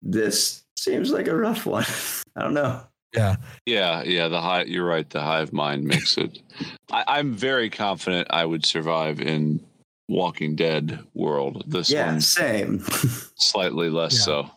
[0.00, 1.86] this seems like a rough one.
[2.36, 2.82] I don't know.
[3.14, 3.36] Yeah.
[3.64, 4.02] Yeah.
[4.02, 4.28] Yeah.
[4.28, 5.08] The high, you're right.
[5.08, 6.40] The hive mind makes it.
[6.90, 9.64] I, am very confident I would survive in
[10.08, 11.64] Walking Dead world.
[11.66, 12.80] This yeah, one, same.
[13.36, 14.24] slightly less yeah.
[14.24, 14.50] so.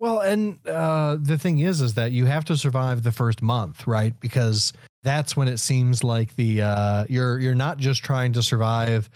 [0.00, 3.86] Well, and uh, the thing is, is that you have to survive the first month,
[3.86, 4.18] right?
[4.20, 9.10] Because that's when it seems like the uh, you're you're not just trying to survive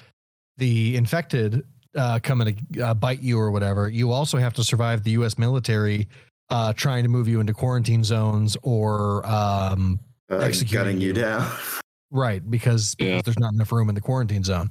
[0.56, 1.64] the infected
[1.96, 3.88] uh, coming to uh, bite you or whatever.
[3.88, 5.38] You also have to survive the U.S.
[5.38, 6.08] military
[6.52, 9.98] uh, trying to move you into quarantine zones or um,
[10.30, 11.50] uh, executing you down.
[12.14, 13.22] Right, because, because yeah.
[13.22, 14.68] there's not enough room in the quarantine zone.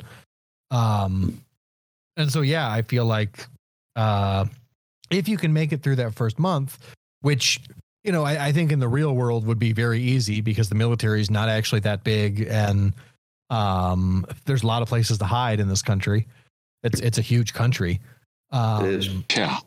[0.70, 1.44] Um,
[2.16, 3.48] and so yeah, I feel like
[3.96, 4.46] uh,
[5.10, 6.78] if you can make it through that first month,
[7.22, 7.60] which
[8.04, 10.76] you know I, I think in the real world would be very easy because the
[10.76, 12.94] military is not actually that big and
[13.50, 16.28] um, there's a lot of places to hide in this country.
[16.84, 18.02] It's it's a huge country.
[18.52, 19.10] Um, it is.
[19.36, 19.58] Yeah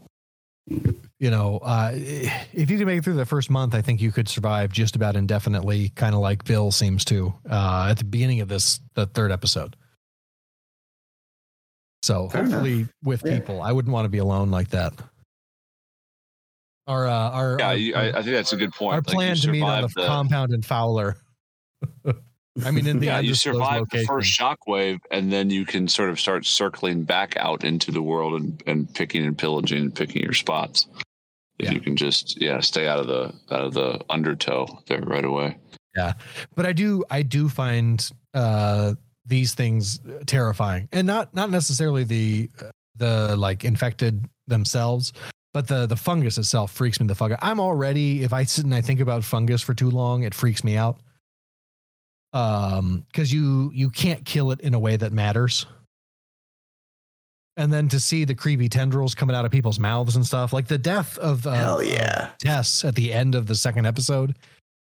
[1.24, 4.12] you know, uh, if you can make it through the first month, I think you
[4.12, 8.42] could survive just about indefinitely, kind of like Bill seems to uh, at the beginning
[8.42, 9.74] of this, the third episode.
[12.02, 12.90] So Fair hopefully, enough.
[13.02, 13.38] with yeah.
[13.38, 14.92] people, I wouldn't want to be alone like that.
[16.86, 18.92] Our, uh, our, yeah, our, you, I, I, think that's a good point.
[18.92, 21.16] Our like plan to meet on the, the compound in Fowler.
[22.04, 24.02] I mean, in the yeah, you survive location.
[24.02, 28.02] the first shockwave, and then you can sort of start circling back out into the
[28.02, 30.86] world and, and picking and pillaging and picking your spots.
[31.58, 31.72] If yeah.
[31.72, 35.56] you can just yeah stay out of the out of the undertow there right away.
[35.96, 36.14] Yeah,
[36.54, 42.50] but I do I do find uh, these things terrifying, and not not necessarily the
[42.96, 45.12] the like infected themselves,
[45.52, 47.38] but the the fungus itself freaks me the fuck out.
[47.40, 50.64] I'm already if I sit and I think about fungus for too long, it freaks
[50.64, 50.98] me out
[52.32, 55.66] um because you you can't kill it in a way that matters
[57.56, 60.66] and then to see the creepy tendrils coming out of people's mouths and stuff like
[60.66, 64.36] the death of uh, hell yeah tess at the end of the second episode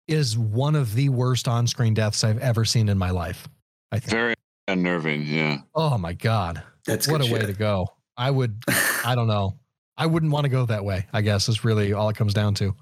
[0.08, 3.48] is one of the worst on-screen deaths i've ever seen in my life
[3.92, 4.36] i think very
[4.68, 7.34] unnerving yeah oh my god that's what a shit.
[7.34, 8.62] way to go i would
[9.06, 9.54] i don't know
[9.98, 12.54] i wouldn't want to go that way i guess is really all it comes down
[12.54, 12.76] to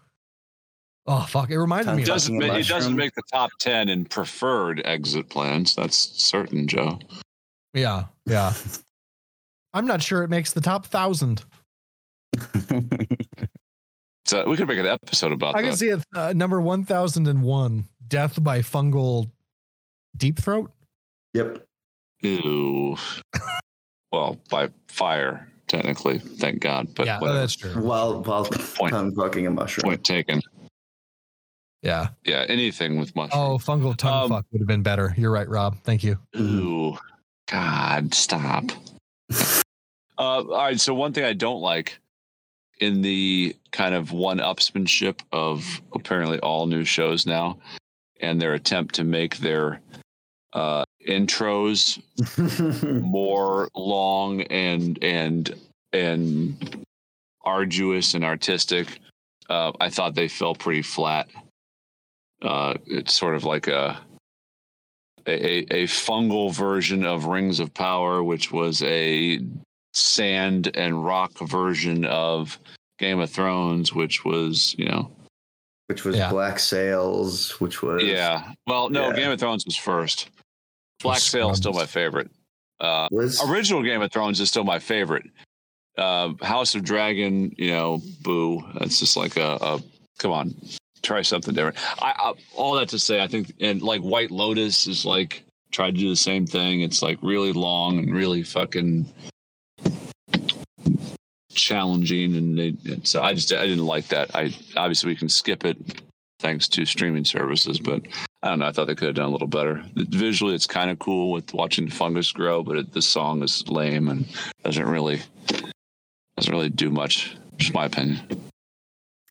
[1.07, 1.49] Oh fuck!
[1.49, 2.03] It reminded me.
[2.03, 5.73] It doesn't, make, it doesn't make the top ten in preferred exit plans.
[5.73, 6.99] That's certain, Joe.
[7.73, 8.53] Yeah, yeah.
[9.73, 11.43] I'm not sure it makes the top thousand.
[14.25, 15.55] so we could make an episode about.
[15.55, 15.67] I that.
[15.69, 17.87] can see it uh, number one thousand and one.
[18.07, 19.31] Death by fungal
[20.17, 20.71] deep throat.
[21.33, 21.63] Yep.
[22.21, 22.97] Ew.
[24.11, 26.19] well, by fire, technically.
[26.19, 26.93] Thank God.
[26.95, 27.39] But yeah, whatever.
[27.39, 27.81] that's true.
[27.81, 29.83] While while point, I'm fucking a mushroom.
[29.83, 30.41] Point taken.
[31.81, 32.09] Yeah.
[32.25, 32.45] Yeah.
[32.47, 33.41] Anything with mushroom.
[33.41, 35.15] Oh, fungal tongue um, fuck would have been better.
[35.17, 35.77] You're right, Rob.
[35.83, 36.19] Thank you.
[36.37, 36.97] Ooh.
[37.49, 38.65] God, stop.
[40.17, 40.79] Uh, all right.
[40.79, 41.99] So one thing I don't like
[42.79, 47.57] in the kind of one upsmanship of apparently all new shows now
[48.21, 49.79] and their attempt to make their
[50.53, 52.01] uh, intros
[53.01, 55.55] more long and and
[55.93, 56.83] and
[57.43, 58.99] arduous and artistic.
[59.49, 61.27] Uh, I thought they fell pretty flat
[62.41, 63.99] uh, it's sort of like a,
[65.27, 69.39] a a fungal version of Rings of Power, which was a
[69.93, 72.57] sand and rock version of
[72.99, 75.11] Game of Thrones, which was you know,
[75.87, 76.29] which was yeah.
[76.29, 78.53] Black Sails, which was yeah.
[78.67, 79.15] Well, no, yeah.
[79.15, 80.29] Game of Thrones was first.
[81.01, 82.29] Black Sails still my favorite.
[82.79, 85.25] Uh, was, original Game of Thrones is still my favorite.
[85.97, 88.63] Uh, House of Dragon, you know, boo.
[88.79, 89.83] That's just like a, a
[90.17, 90.55] come on,
[91.01, 91.77] try something different.
[92.01, 95.95] I, I, all that to say, I think and like White Lotus is like tried
[95.95, 96.81] to do the same thing.
[96.81, 99.05] It's like really long and really fucking
[101.53, 104.35] challenging, and, they, so I just I didn't like that.
[104.35, 105.77] I obviously we can skip it
[106.39, 108.01] thanks to streaming services, but
[108.41, 108.65] I don't know.
[108.65, 109.83] I thought they could have done a little better.
[109.95, 113.67] Visually, it's kind of cool with watching the fungus grow, but it, the song is
[113.67, 114.25] lame and
[114.63, 115.21] doesn't really
[116.35, 117.35] doesn't really do much.
[117.57, 118.19] Just my opinion.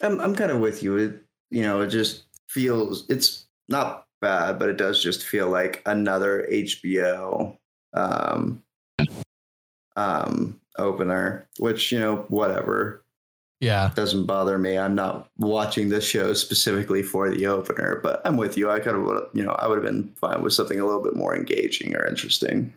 [0.00, 0.96] I'm I'm kind of with you.
[0.96, 5.82] It you know it just feels it's not bad, but it does just feel like
[5.86, 7.56] another HBO
[7.94, 8.62] um,
[9.96, 13.02] um, opener, which you know whatever
[13.60, 13.90] Yeah.
[13.94, 14.78] doesn't bother me.
[14.78, 18.70] I'm not watching this show specifically for the opener, but I'm with you.
[18.70, 21.16] I kind of you know I would have been fine with something a little bit
[21.16, 22.72] more engaging or interesting.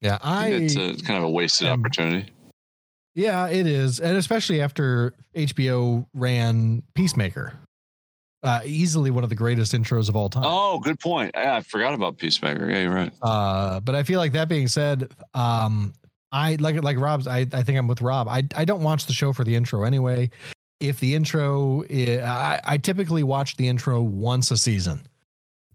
[0.00, 0.18] Yeah.
[0.20, 2.28] I it's, a, kind of a wasted am- opportunity.
[3.14, 4.00] Yeah, it is.
[4.00, 7.54] And especially after HBO ran Peacemaker.
[8.44, 10.42] Uh, easily one of the greatest intros of all time.
[10.44, 11.30] Oh, good point.
[11.34, 12.68] Yeah, I forgot about Peacemaker.
[12.68, 13.12] Yeah, you're right.
[13.22, 15.92] Uh, but I feel like that being said, um,
[16.32, 17.28] I like like Rob's.
[17.28, 18.26] I, I think I'm with Rob.
[18.26, 20.28] I I don't watch the show for the intro anyway.
[20.80, 25.06] If the intro, i I, I typically watch the intro once a season,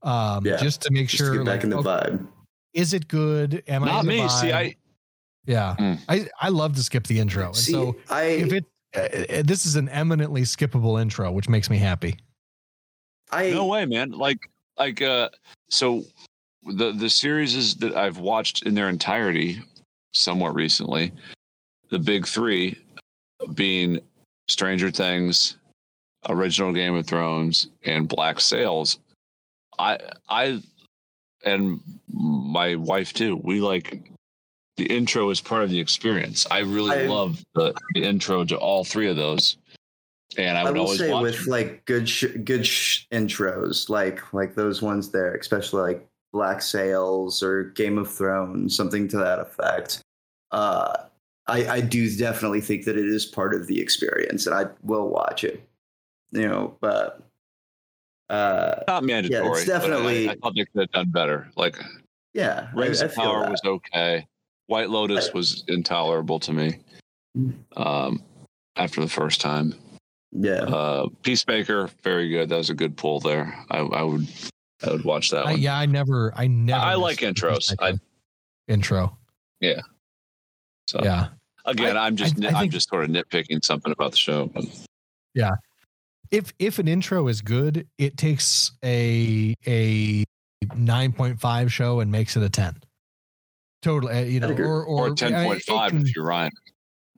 [0.01, 1.37] um, Yeah, just to make Just sure.
[1.37, 2.27] get back like, in the okay, vibe.
[2.73, 3.63] is it good?
[3.69, 4.27] Am I Not in the me.
[4.27, 4.51] See.
[4.51, 4.75] I
[5.47, 5.93] yeah, Hmm.
[6.07, 9.41] I I love to skip the intro, and See, so I if it uh, uh,
[9.43, 12.17] this is an eminently skippable intro, which makes me happy.
[13.31, 14.11] I no way, man.
[14.11, 15.29] Like like uh,
[15.69, 16.03] so
[16.63, 19.61] the the series is that I've watched in their entirety
[20.13, 21.11] somewhat recently.
[21.89, 22.77] The big three
[23.53, 23.99] being
[24.49, 25.57] Stranger Things,
[26.27, 28.99] original Game of Thrones, and Black Sails.
[29.79, 29.97] I
[30.29, 30.61] I
[31.45, 31.79] and
[32.09, 33.39] my wife too.
[33.43, 34.11] We like
[34.77, 36.45] the intro is part of the experience.
[36.49, 39.57] I really I- love the, the intro to all three of those.
[40.37, 41.45] And I I would will always say watch with them.
[41.47, 47.41] like good sh- good sh- intros, like like those ones there, especially like Black Sails
[47.41, 50.01] or Game of Thrones, something to that effect.
[50.51, 50.95] Uh,
[51.47, 55.07] I I do definitely think that it is part of the experience, and I will
[55.07, 55.61] watch it.
[56.31, 57.21] You know, but
[58.29, 59.47] uh, not mandatory.
[59.49, 61.47] but I- definitely- I, thought they could have done better.
[61.55, 61.77] Like
[62.33, 63.51] yeah, I, Rings I of feel Power that.
[63.51, 64.27] was okay.
[64.67, 66.77] White Lotus was intolerable to me.
[67.75, 68.21] Um,
[68.75, 69.73] after the first time,
[70.31, 70.63] yeah.
[70.63, 72.49] uh, Peacemaker, very good.
[72.49, 73.53] That was a good pull there.
[73.71, 74.27] I, I would,
[74.85, 75.59] I would watch that I, one.
[75.61, 76.79] yeah, I never, I never.
[76.83, 77.73] I like intros.
[77.79, 78.01] I- Peacemaker
[78.67, 79.17] intro.
[80.87, 81.27] So Yeah.
[81.65, 84.11] again, I- I'm just, I- I I, am think- just sort of nitpicking something about
[84.11, 84.47] the show.
[84.47, 84.65] But
[86.31, 90.23] if if an intro is good, it takes a a
[90.75, 92.75] nine point five show and makes it a ten.
[93.81, 96.25] Totally, uh, you know, or or, or ten I- point it five can- if you're
[96.25, 96.51] Ryan.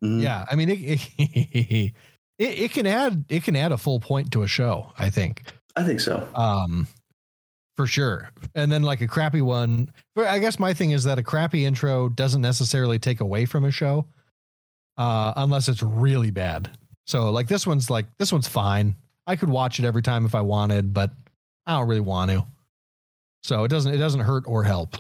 [0.03, 0.21] Mhm.
[0.21, 0.79] Yeah, I mean, it,
[1.17, 1.93] it
[2.37, 4.91] it can add it can add a full point to a show.
[4.97, 5.43] I think,
[5.75, 6.27] I think so.
[6.35, 6.87] um,
[7.75, 8.29] for sure.
[8.55, 9.89] And then like a crappy one.
[10.15, 13.63] But I guess my thing is that a crappy intro doesn't necessarily take away from
[13.65, 14.05] a show,
[14.97, 16.69] uh, unless it's really bad.
[17.07, 18.95] So like this one's like this one's fine.
[19.27, 21.11] I could watch it every time if I wanted, but
[21.65, 22.45] I don't really want to.
[23.43, 24.95] So it doesn't it doesn't hurt or help.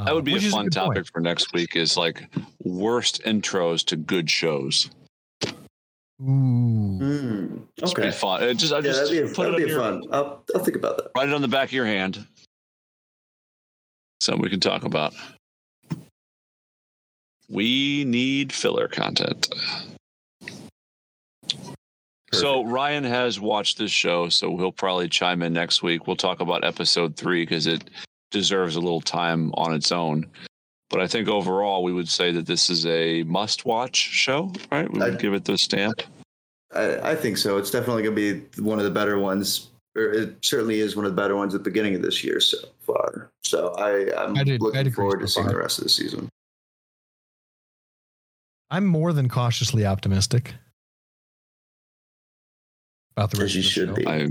[0.00, 0.72] Uh, That would be a which is fun point.
[0.72, 1.76] topic for next week.
[1.76, 2.28] Is like
[2.62, 4.90] worst intros to good shows.
[6.22, 6.26] Ooh.
[6.26, 8.08] Mm, Just okay.
[8.08, 8.42] be fun.
[8.42, 10.04] It just, I yeah, just that'd be, put that'd it be your, fun.
[10.12, 11.10] I'll, I'll think about that.
[11.16, 12.26] write it on the back of your hand.
[14.20, 15.14] Something we can talk about.
[17.48, 19.48] We need filler content.
[22.32, 26.06] So Ryan has watched this show, so he'll probably chime in next week.
[26.06, 27.90] We'll talk about episode three because it
[28.30, 30.26] deserves a little time on its own.
[30.88, 34.90] But I think overall, we would say that this is a must-watch show, right?
[34.92, 36.02] We would I- give it the stamp.
[36.72, 37.56] I, I think so.
[37.56, 39.70] It's definitely going to be one of the better ones.
[39.96, 42.38] Or it certainly is one of the better ones at the beginning of this year
[42.38, 43.30] so far.
[43.42, 45.52] So I, I'm I'd- I'd looking agree forward so to seeing far.
[45.54, 46.28] the rest of the season.
[48.70, 50.54] I'm more than cautiously optimistic
[53.16, 53.94] about the As rest you of the should show.
[53.94, 54.06] be.
[54.06, 54.28] I,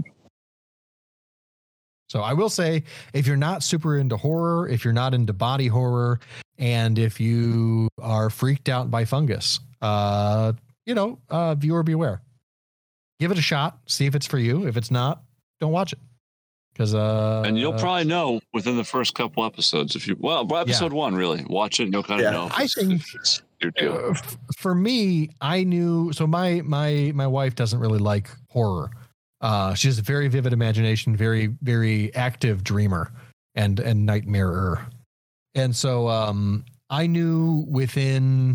[2.10, 5.68] So I will say, if you're not super into horror, if you're not into body
[5.68, 6.20] horror,
[6.58, 10.54] and if you are freaked out by fungus, uh,
[10.86, 12.22] you know, uh, viewer beware.
[13.20, 13.78] Give it a shot.
[13.86, 14.66] See if it's for you.
[14.68, 15.22] If it's not,
[15.60, 16.00] don't watch it.
[16.74, 20.62] Because uh, and you'll probably know within the first couple episodes if you well, well,
[20.62, 21.84] episode one really watch it.
[21.84, 22.32] and You'll kind of Yeah.
[22.32, 22.50] know.
[22.56, 23.92] I think- if it's your deal.
[23.94, 26.14] Uh, f- for me, I knew.
[26.14, 28.92] So my my my wife doesn't really like horror.
[29.42, 33.12] Uh, she has a very vivid imagination, very very active dreamer,
[33.56, 34.86] and and nightmarer.
[35.56, 38.54] And so um, I knew within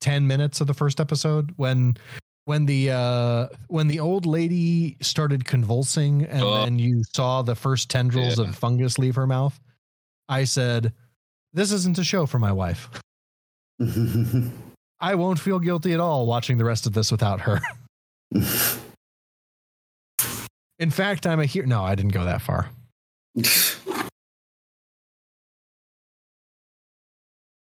[0.00, 1.96] ten minutes of the first episode when
[2.44, 6.64] when the uh when the old lady started convulsing and Oh.
[6.64, 8.44] then you saw the first tendrils Yeah.
[8.44, 9.58] of fungus leave her mouth
[10.28, 10.92] i said
[11.54, 12.88] this isn't a show for my wife
[15.00, 17.60] I won't feel guilty at all watching the rest of this without her.
[20.78, 21.66] In fact, I'm a hero.
[21.66, 22.70] No, I didn't go that far.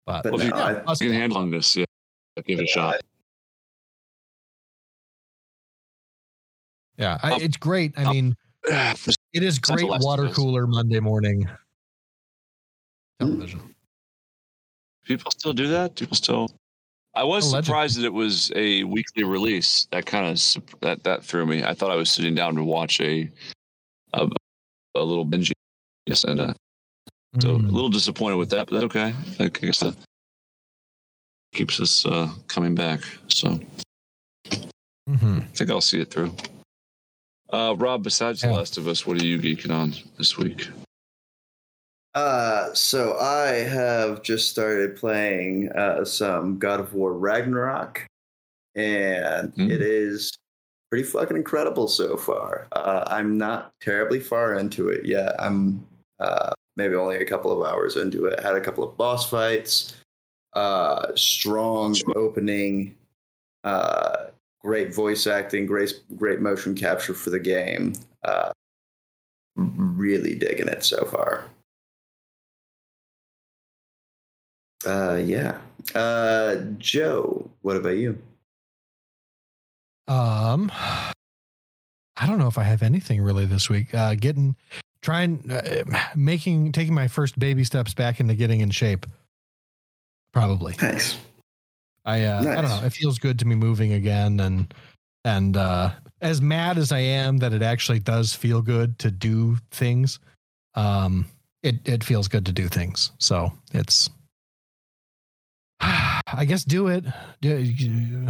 [0.06, 1.84] But, But Well, if you, no, I- you can handle this, yeah,
[2.46, 3.00] give it a shot.
[6.96, 7.38] yeah, I, oh.
[7.40, 7.98] it's great.
[7.98, 11.48] I mean, it is great water cooler Monday morning
[13.20, 13.26] hmm.
[13.26, 13.74] television.
[15.04, 15.94] People still do that.
[15.96, 16.50] People still.
[17.16, 17.64] I was Allegedly.
[17.66, 19.88] surprised that it was a weekly release.
[19.90, 21.64] That kind of that that threw me.
[21.64, 23.30] I thought I was sitting down to watch a
[24.12, 24.28] a,
[24.94, 25.50] a little binge.
[26.06, 26.52] Yes, and uh,
[27.40, 27.72] so a Mm.
[27.72, 29.14] little disappointed with that, but that's okay.
[29.40, 29.96] I guess that
[31.54, 33.00] keeps us uh, coming back.
[33.28, 33.58] So
[35.08, 35.42] Mhm.
[35.42, 36.34] I think I'll see it through.
[37.50, 40.68] Uh, Rob, besides The Last of Us, what are you geeking on this week?
[42.16, 48.06] Uh, so I have just started playing uh, some God of War Ragnarok,
[48.74, 49.70] and Mm.
[49.70, 50.32] it is
[50.90, 52.68] pretty fucking incredible so far.
[52.72, 55.34] Uh, I'm not terribly far into it yet.
[55.38, 55.86] I'm
[56.18, 58.40] uh, maybe only a couple of hours into it.
[58.40, 59.94] Had a couple of boss fights,
[60.54, 62.96] uh, strong opening,
[63.64, 64.28] uh,
[64.62, 67.92] great voice acting, great great motion capture for the game.
[68.24, 68.52] Uh,
[69.56, 71.44] really digging it so far.
[74.86, 75.58] Uh, yeah.
[75.94, 78.16] Uh, Joe, what about you?
[80.08, 83.92] Um, I don't know if I have anything really this week.
[83.92, 84.54] Uh, getting,
[85.02, 85.82] trying, uh,
[86.14, 89.06] making, taking my first baby steps back into getting in shape.
[90.32, 90.76] Probably.
[90.80, 91.16] Nice.
[92.04, 92.82] I, uh, I don't know.
[92.84, 94.72] It feels good to me moving again, and
[95.24, 99.56] and uh, as mad as I am that it actually does feel good to do
[99.72, 100.20] things,
[100.76, 101.26] um,
[101.64, 103.10] it it feels good to do things.
[103.18, 104.08] So it's.
[106.26, 107.04] I guess do it.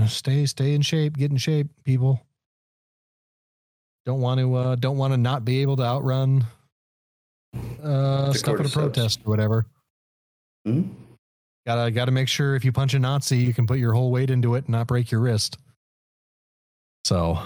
[0.09, 1.16] Stay stay in shape.
[1.16, 2.20] Get in shape, people.
[4.05, 6.44] Don't want to uh, don't want to not be able to outrun
[7.82, 9.66] uh, stuff at a protest or whatever.
[10.64, 10.82] Hmm?
[11.66, 14.30] Gotta gotta make sure if you punch a Nazi, you can put your whole weight
[14.30, 15.59] into it and not break your wrist.
[17.05, 17.38] So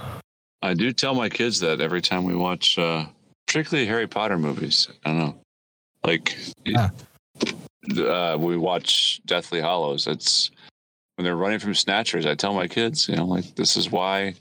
[0.62, 3.06] I do tell my kids that every time we watch, uh,
[3.46, 4.88] particularly Harry Potter movies.
[5.04, 5.40] I don't know,
[6.04, 6.36] like
[6.66, 6.90] Yeah.
[7.98, 10.06] Uh, we watch Deathly Hallows.
[10.06, 10.50] It's
[11.16, 12.26] when they're running from snatchers.
[12.26, 14.34] I tell my kids, you know, like this is why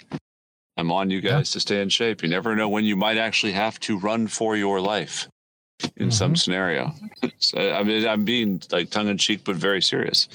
[0.77, 2.23] I'm on you guys to stay in shape.
[2.23, 5.27] You never know when you might actually have to run for your life
[5.97, 6.93] in some scenario.
[7.37, 10.27] so, I mean, I'm being like tongue in cheek, but very serious.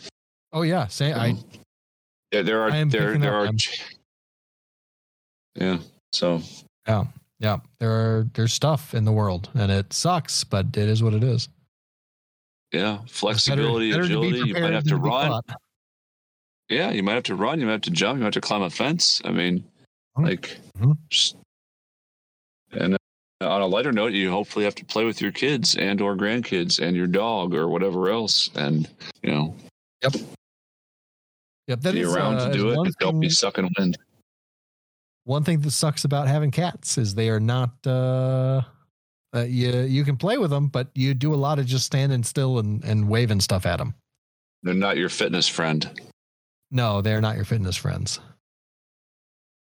[0.53, 1.37] oh yeah, say I
[2.33, 3.51] Yeah, there are there there are.
[5.55, 5.79] Yeah.
[6.13, 6.43] So
[6.87, 7.05] yeah
[7.41, 11.15] yeah there are there's stuff in the world and it sucks, but it is what
[11.15, 11.49] it is.
[12.75, 14.49] Yeah, flexibility, better- better agility.
[14.49, 15.41] You might have to run.
[16.69, 17.61] Yeah, you might have to run.
[17.61, 18.17] You might have to jump.
[18.19, 19.21] You might have to climb a fence.
[19.25, 19.65] I mean,
[20.19, 20.25] Mhm.
[20.25, 20.59] like,
[21.11, 21.37] just-
[22.73, 26.01] and uh, on a lighter note, you hopefully have to play with your kids and
[26.01, 28.89] or grandkids and your dog or whatever else, and
[29.23, 29.55] you know,
[31.67, 32.77] Yep, that be is, around uh, to do it.
[32.77, 33.97] one Don't be thing- sucking wind.
[35.25, 38.63] one thing that sucks about having cats is they are not uh,
[39.35, 42.23] uh you you can play with them but you do a lot of just standing
[42.23, 43.95] still and and waving stuff at them
[44.63, 45.89] They're not your fitness friend.
[46.71, 48.21] no they're not your fitness friends.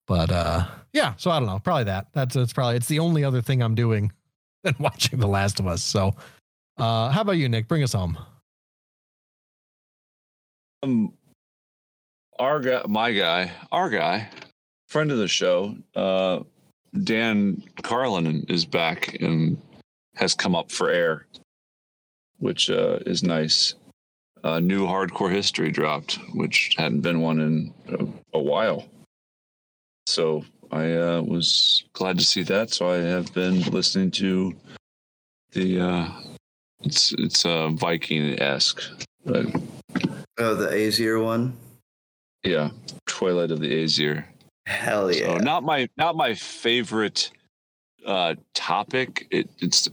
[0.07, 2.07] But uh yeah so i don't know probably that.
[2.13, 4.13] That's it's probably it's the only other thing i'm doing
[4.63, 6.15] than watching the last of us so
[6.79, 7.67] uh how about you nick?
[7.69, 8.17] Bring us home.
[10.83, 11.13] Um,
[12.39, 14.29] our guy, my guy, our guy,
[14.89, 16.41] friend of the show, uh,
[17.05, 19.61] Dan Carlin is back and
[20.15, 21.27] has come up for air,
[22.39, 23.75] which uh, is nice.
[24.45, 28.87] Uh, new hardcore history dropped, which hadn't been one in a, a while.
[30.07, 32.71] So I uh, was glad to see that.
[32.71, 34.55] So I have been listening to
[35.53, 35.81] the.
[35.81, 36.09] Uh,
[36.81, 38.83] it's it's uh, Viking esque,
[39.25, 39.47] but
[40.39, 41.57] Oh, the Aesir one?
[42.45, 42.71] yeah,
[43.07, 44.29] Twilight of the Aesir.
[44.67, 45.27] Hell yeah.
[45.27, 47.31] So not my not my favorite
[48.05, 49.27] uh topic.
[49.31, 49.89] It, it's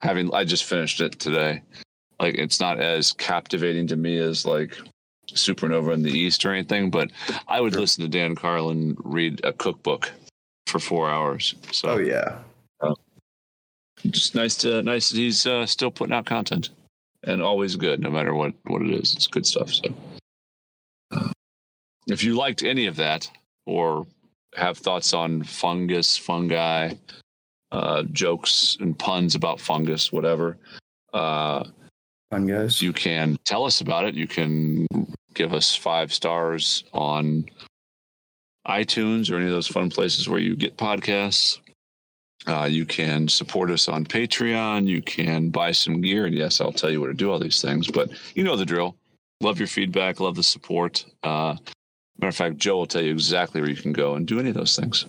[0.00, 1.62] having I just finished it today.
[2.18, 4.76] Like it's not as captivating to me as like
[5.30, 7.10] Supernova in the East or anything, but
[7.48, 7.80] I would Sure.
[7.82, 10.10] listen to Dan Carlin read a cookbook
[10.66, 11.54] for four hours.
[11.72, 12.38] So oh, yeah.
[14.06, 16.70] just nice to nice that he's uh, still putting out content
[17.24, 19.82] and always good no matter what what it is it's good stuff so
[21.12, 21.28] uh,
[22.06, 23.30] if you liked any of that
[23.70, 24.06] or
[24.56, 26.92] have thoughts on fungus fungi
[27.72, 30.56] uh, jokes and puns about fungus whatever
[31.14, 31.64] uh,
[32.30, 32.82] Fun guys.
[32.82, 34.86] you can tell us about it you can
[35.34, 37.44] give us five stars on
[38.66, 41.58] iTunes or any of those fun places where you get podcasts.
[42.46, 44.86] Uh, you can support us on Patreon.
[44.86, 46.26] You can buy some gear.
[46.26, 48.64] And yes, I'll tell you where to do all these things, but you know the
[48.64, 48.96] drill.
[49.40, 50.20] Love your feedback.
[50.20, 51.04] Love the support.
[51.22, 51.56] Uh,
[52.20, 54.50] matter of fact, Joe will tell you exactly where you can go and do any
[54.50, 55.06] of those things.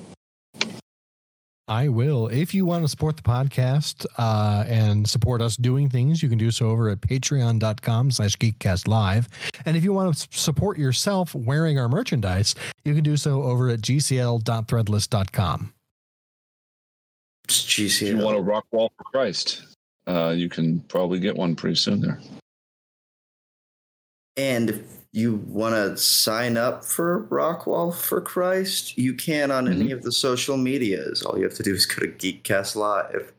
[1.67, 2.27] I will.
[2.27, 6.37] If you want to support the podcast uh, and support us doing things, you can
[6.37, 9.27] do so over at patreon.com slash geekcastlive.
[9.65, 13.69] And if you want to support yourself wearing our merchandise, you can do so over
[13.69, 15.73] at gcl.threadless.com.
[17.45, 19.63] It's If you want a rock wall for Christ,
[20.07, 22.19] uh, you can probably get one pretty soon there.
[24.35, 29.91] And if you want to sign up for Rockwall for Christ, you can on any
[29.91, 31.21] of the social medias.
[31.23, 33.33] All you have to do is go to Geekcast Live.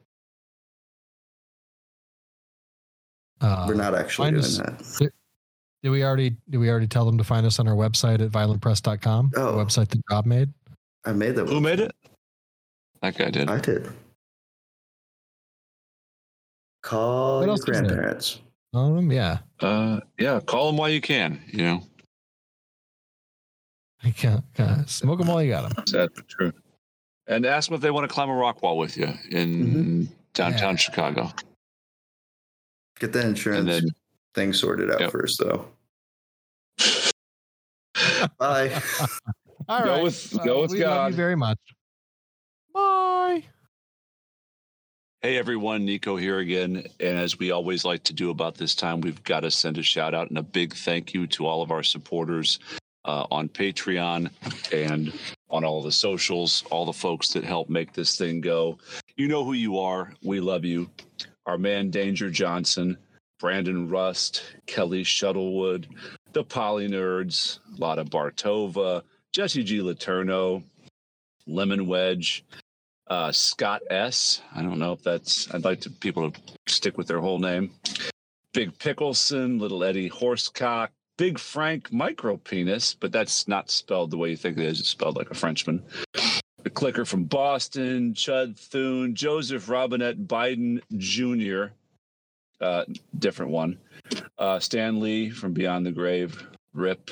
[3.41, 4.45] Uh, We're not actually find doing
[4.79, 5.13] us- that.
[5.83, 8.31] Did we already did we already tell them to find us on our website at
[8.31, 9.31] violentpress.com?
[9.33, 9.57] The Oh.
[9.57, 10.53] website that Rob made.
[11.05, 11.49] I made that.
[11.49, 11.91] Who made it?
[13.01, 13.51] That guy did.
[13.51, 13.89] I did.
[16.83, 18.41] Call What your else
[18.75, 18.91] is there?
[18.93, 19.03] grandparents.
[19.03, 19.39] Um, yeah.
[19.69, 21.41] Uh, yeah, call him while you can.
[21.49, 21.83] You know,
[24.05, 25.87] I can't, uh, smoke them while you got them.
[25.87, 26.53] sad but true.
[27.29, 30.71] And ask them if they want to climb a rock wall with you in downtown
[30.73, 30.77] Yeah.
[30.77, 31.31] Chicago.
[32.99, 33.85] Get that insurance then
[34.35, 35.11] thing sorted out Yep.
[35.13, 35.69] first, though.
[38.39, 38.81] Bye.
[39.69, 40.03] All Go right.
[40.03, 41.59] with- Well, go with we love you very much.
[42.75, 43.45] Bye.
[45.25, 46.85] Hey everyone, Nico here again.
[46.99, 49.83] And as we always like to do about this time, we've got to send a
[49.83, 52.59] shout out and a big thank you to all of our supporters
[53.05, 54.33] uh, on Patreon
[54.73, 55.13] and
[55.49, 58.79] on all the socials, all the folks that help make this thing go.
[59.17, 60.13] You know who you are.
[60.25, 60.91] We love you.
[61.47, 62.99] Our man Danger Johnson,
[63.39, 65.87] Brandon Rust, Kelly Shuttlewood,
[66.33, 69.83] the Poly Nerds, Lotta Bartova, Jesse G.
[69.83, 70.65] Laterno,
[71.47, 72.45] Lemon Wedge,
[73.13, 74.41] uh, Scott S.
[74.55, 75.53] I don't know if that's.
[75.53, 77.71] I'd like to people to stick with their whole name.
[78.55, 80.89] Big Pickleson, Little Eddie Horsecock,
[81.19, 84.81] Big Frank Micro Penis, but that's not spelled the way you think it is.
[84.81, 85.83] It's spelled like a Frenchman.
[86.63, 91.75] The Clicker from Boston, Chud Thune, Joseph Robinette Biden Jr.
[92.65, 92.85] Uh,
[93.19, 93.79] different one.
[94.39, 97.11] Uh, Stan Lee from Beyond the Grave, Rip.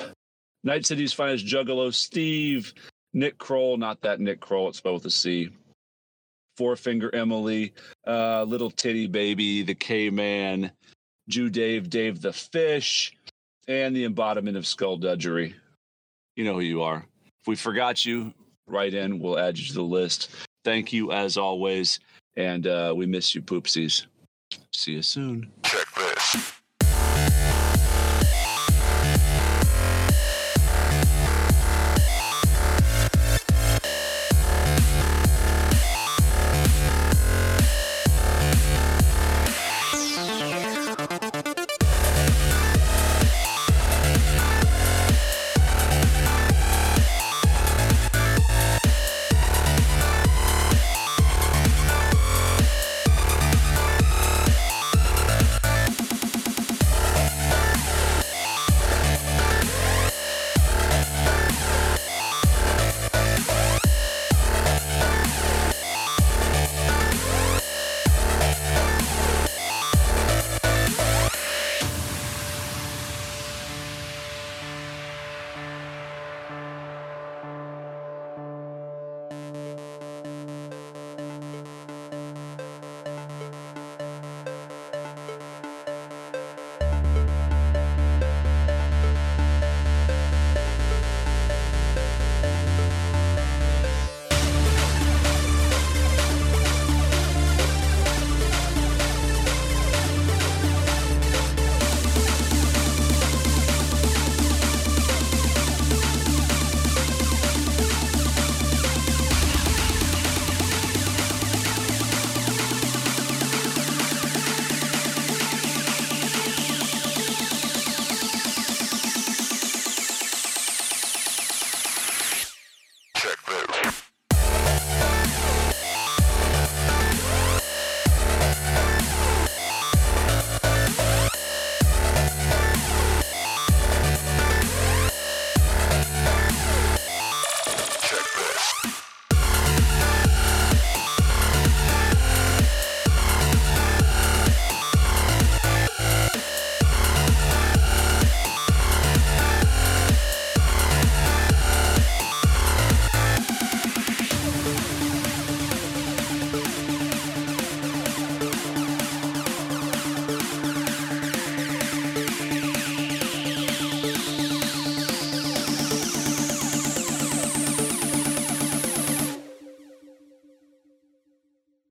[0.63, 2.73] Night City's finest Juggalo Steve,
[3.13, 5.51] Nick Kroll, not that Nick Kroll, it's spelled with a C.
[6.57, 7.73] Four Finger Emily,
[8.07, 10.71] uh, Little Titty Baby, the K Man,
[11.29, 13.15] Jew Dave, Dave the Fish,
[13.67, 15.55] and the embodiment of skullduggery.
[16.35, 17.05] You know who you are.
[17.41, 18.33] If we forgot you,
[18.67, 19.19] write in.
[19.19, 20.29] We'll add you to the list.
[20.63, 21.99] Thank you as always.
[22.37, 24.05] And uh, we miss you, poopsies.
[24.73, 25.51] See you soon.
[25.63, 25.87] Check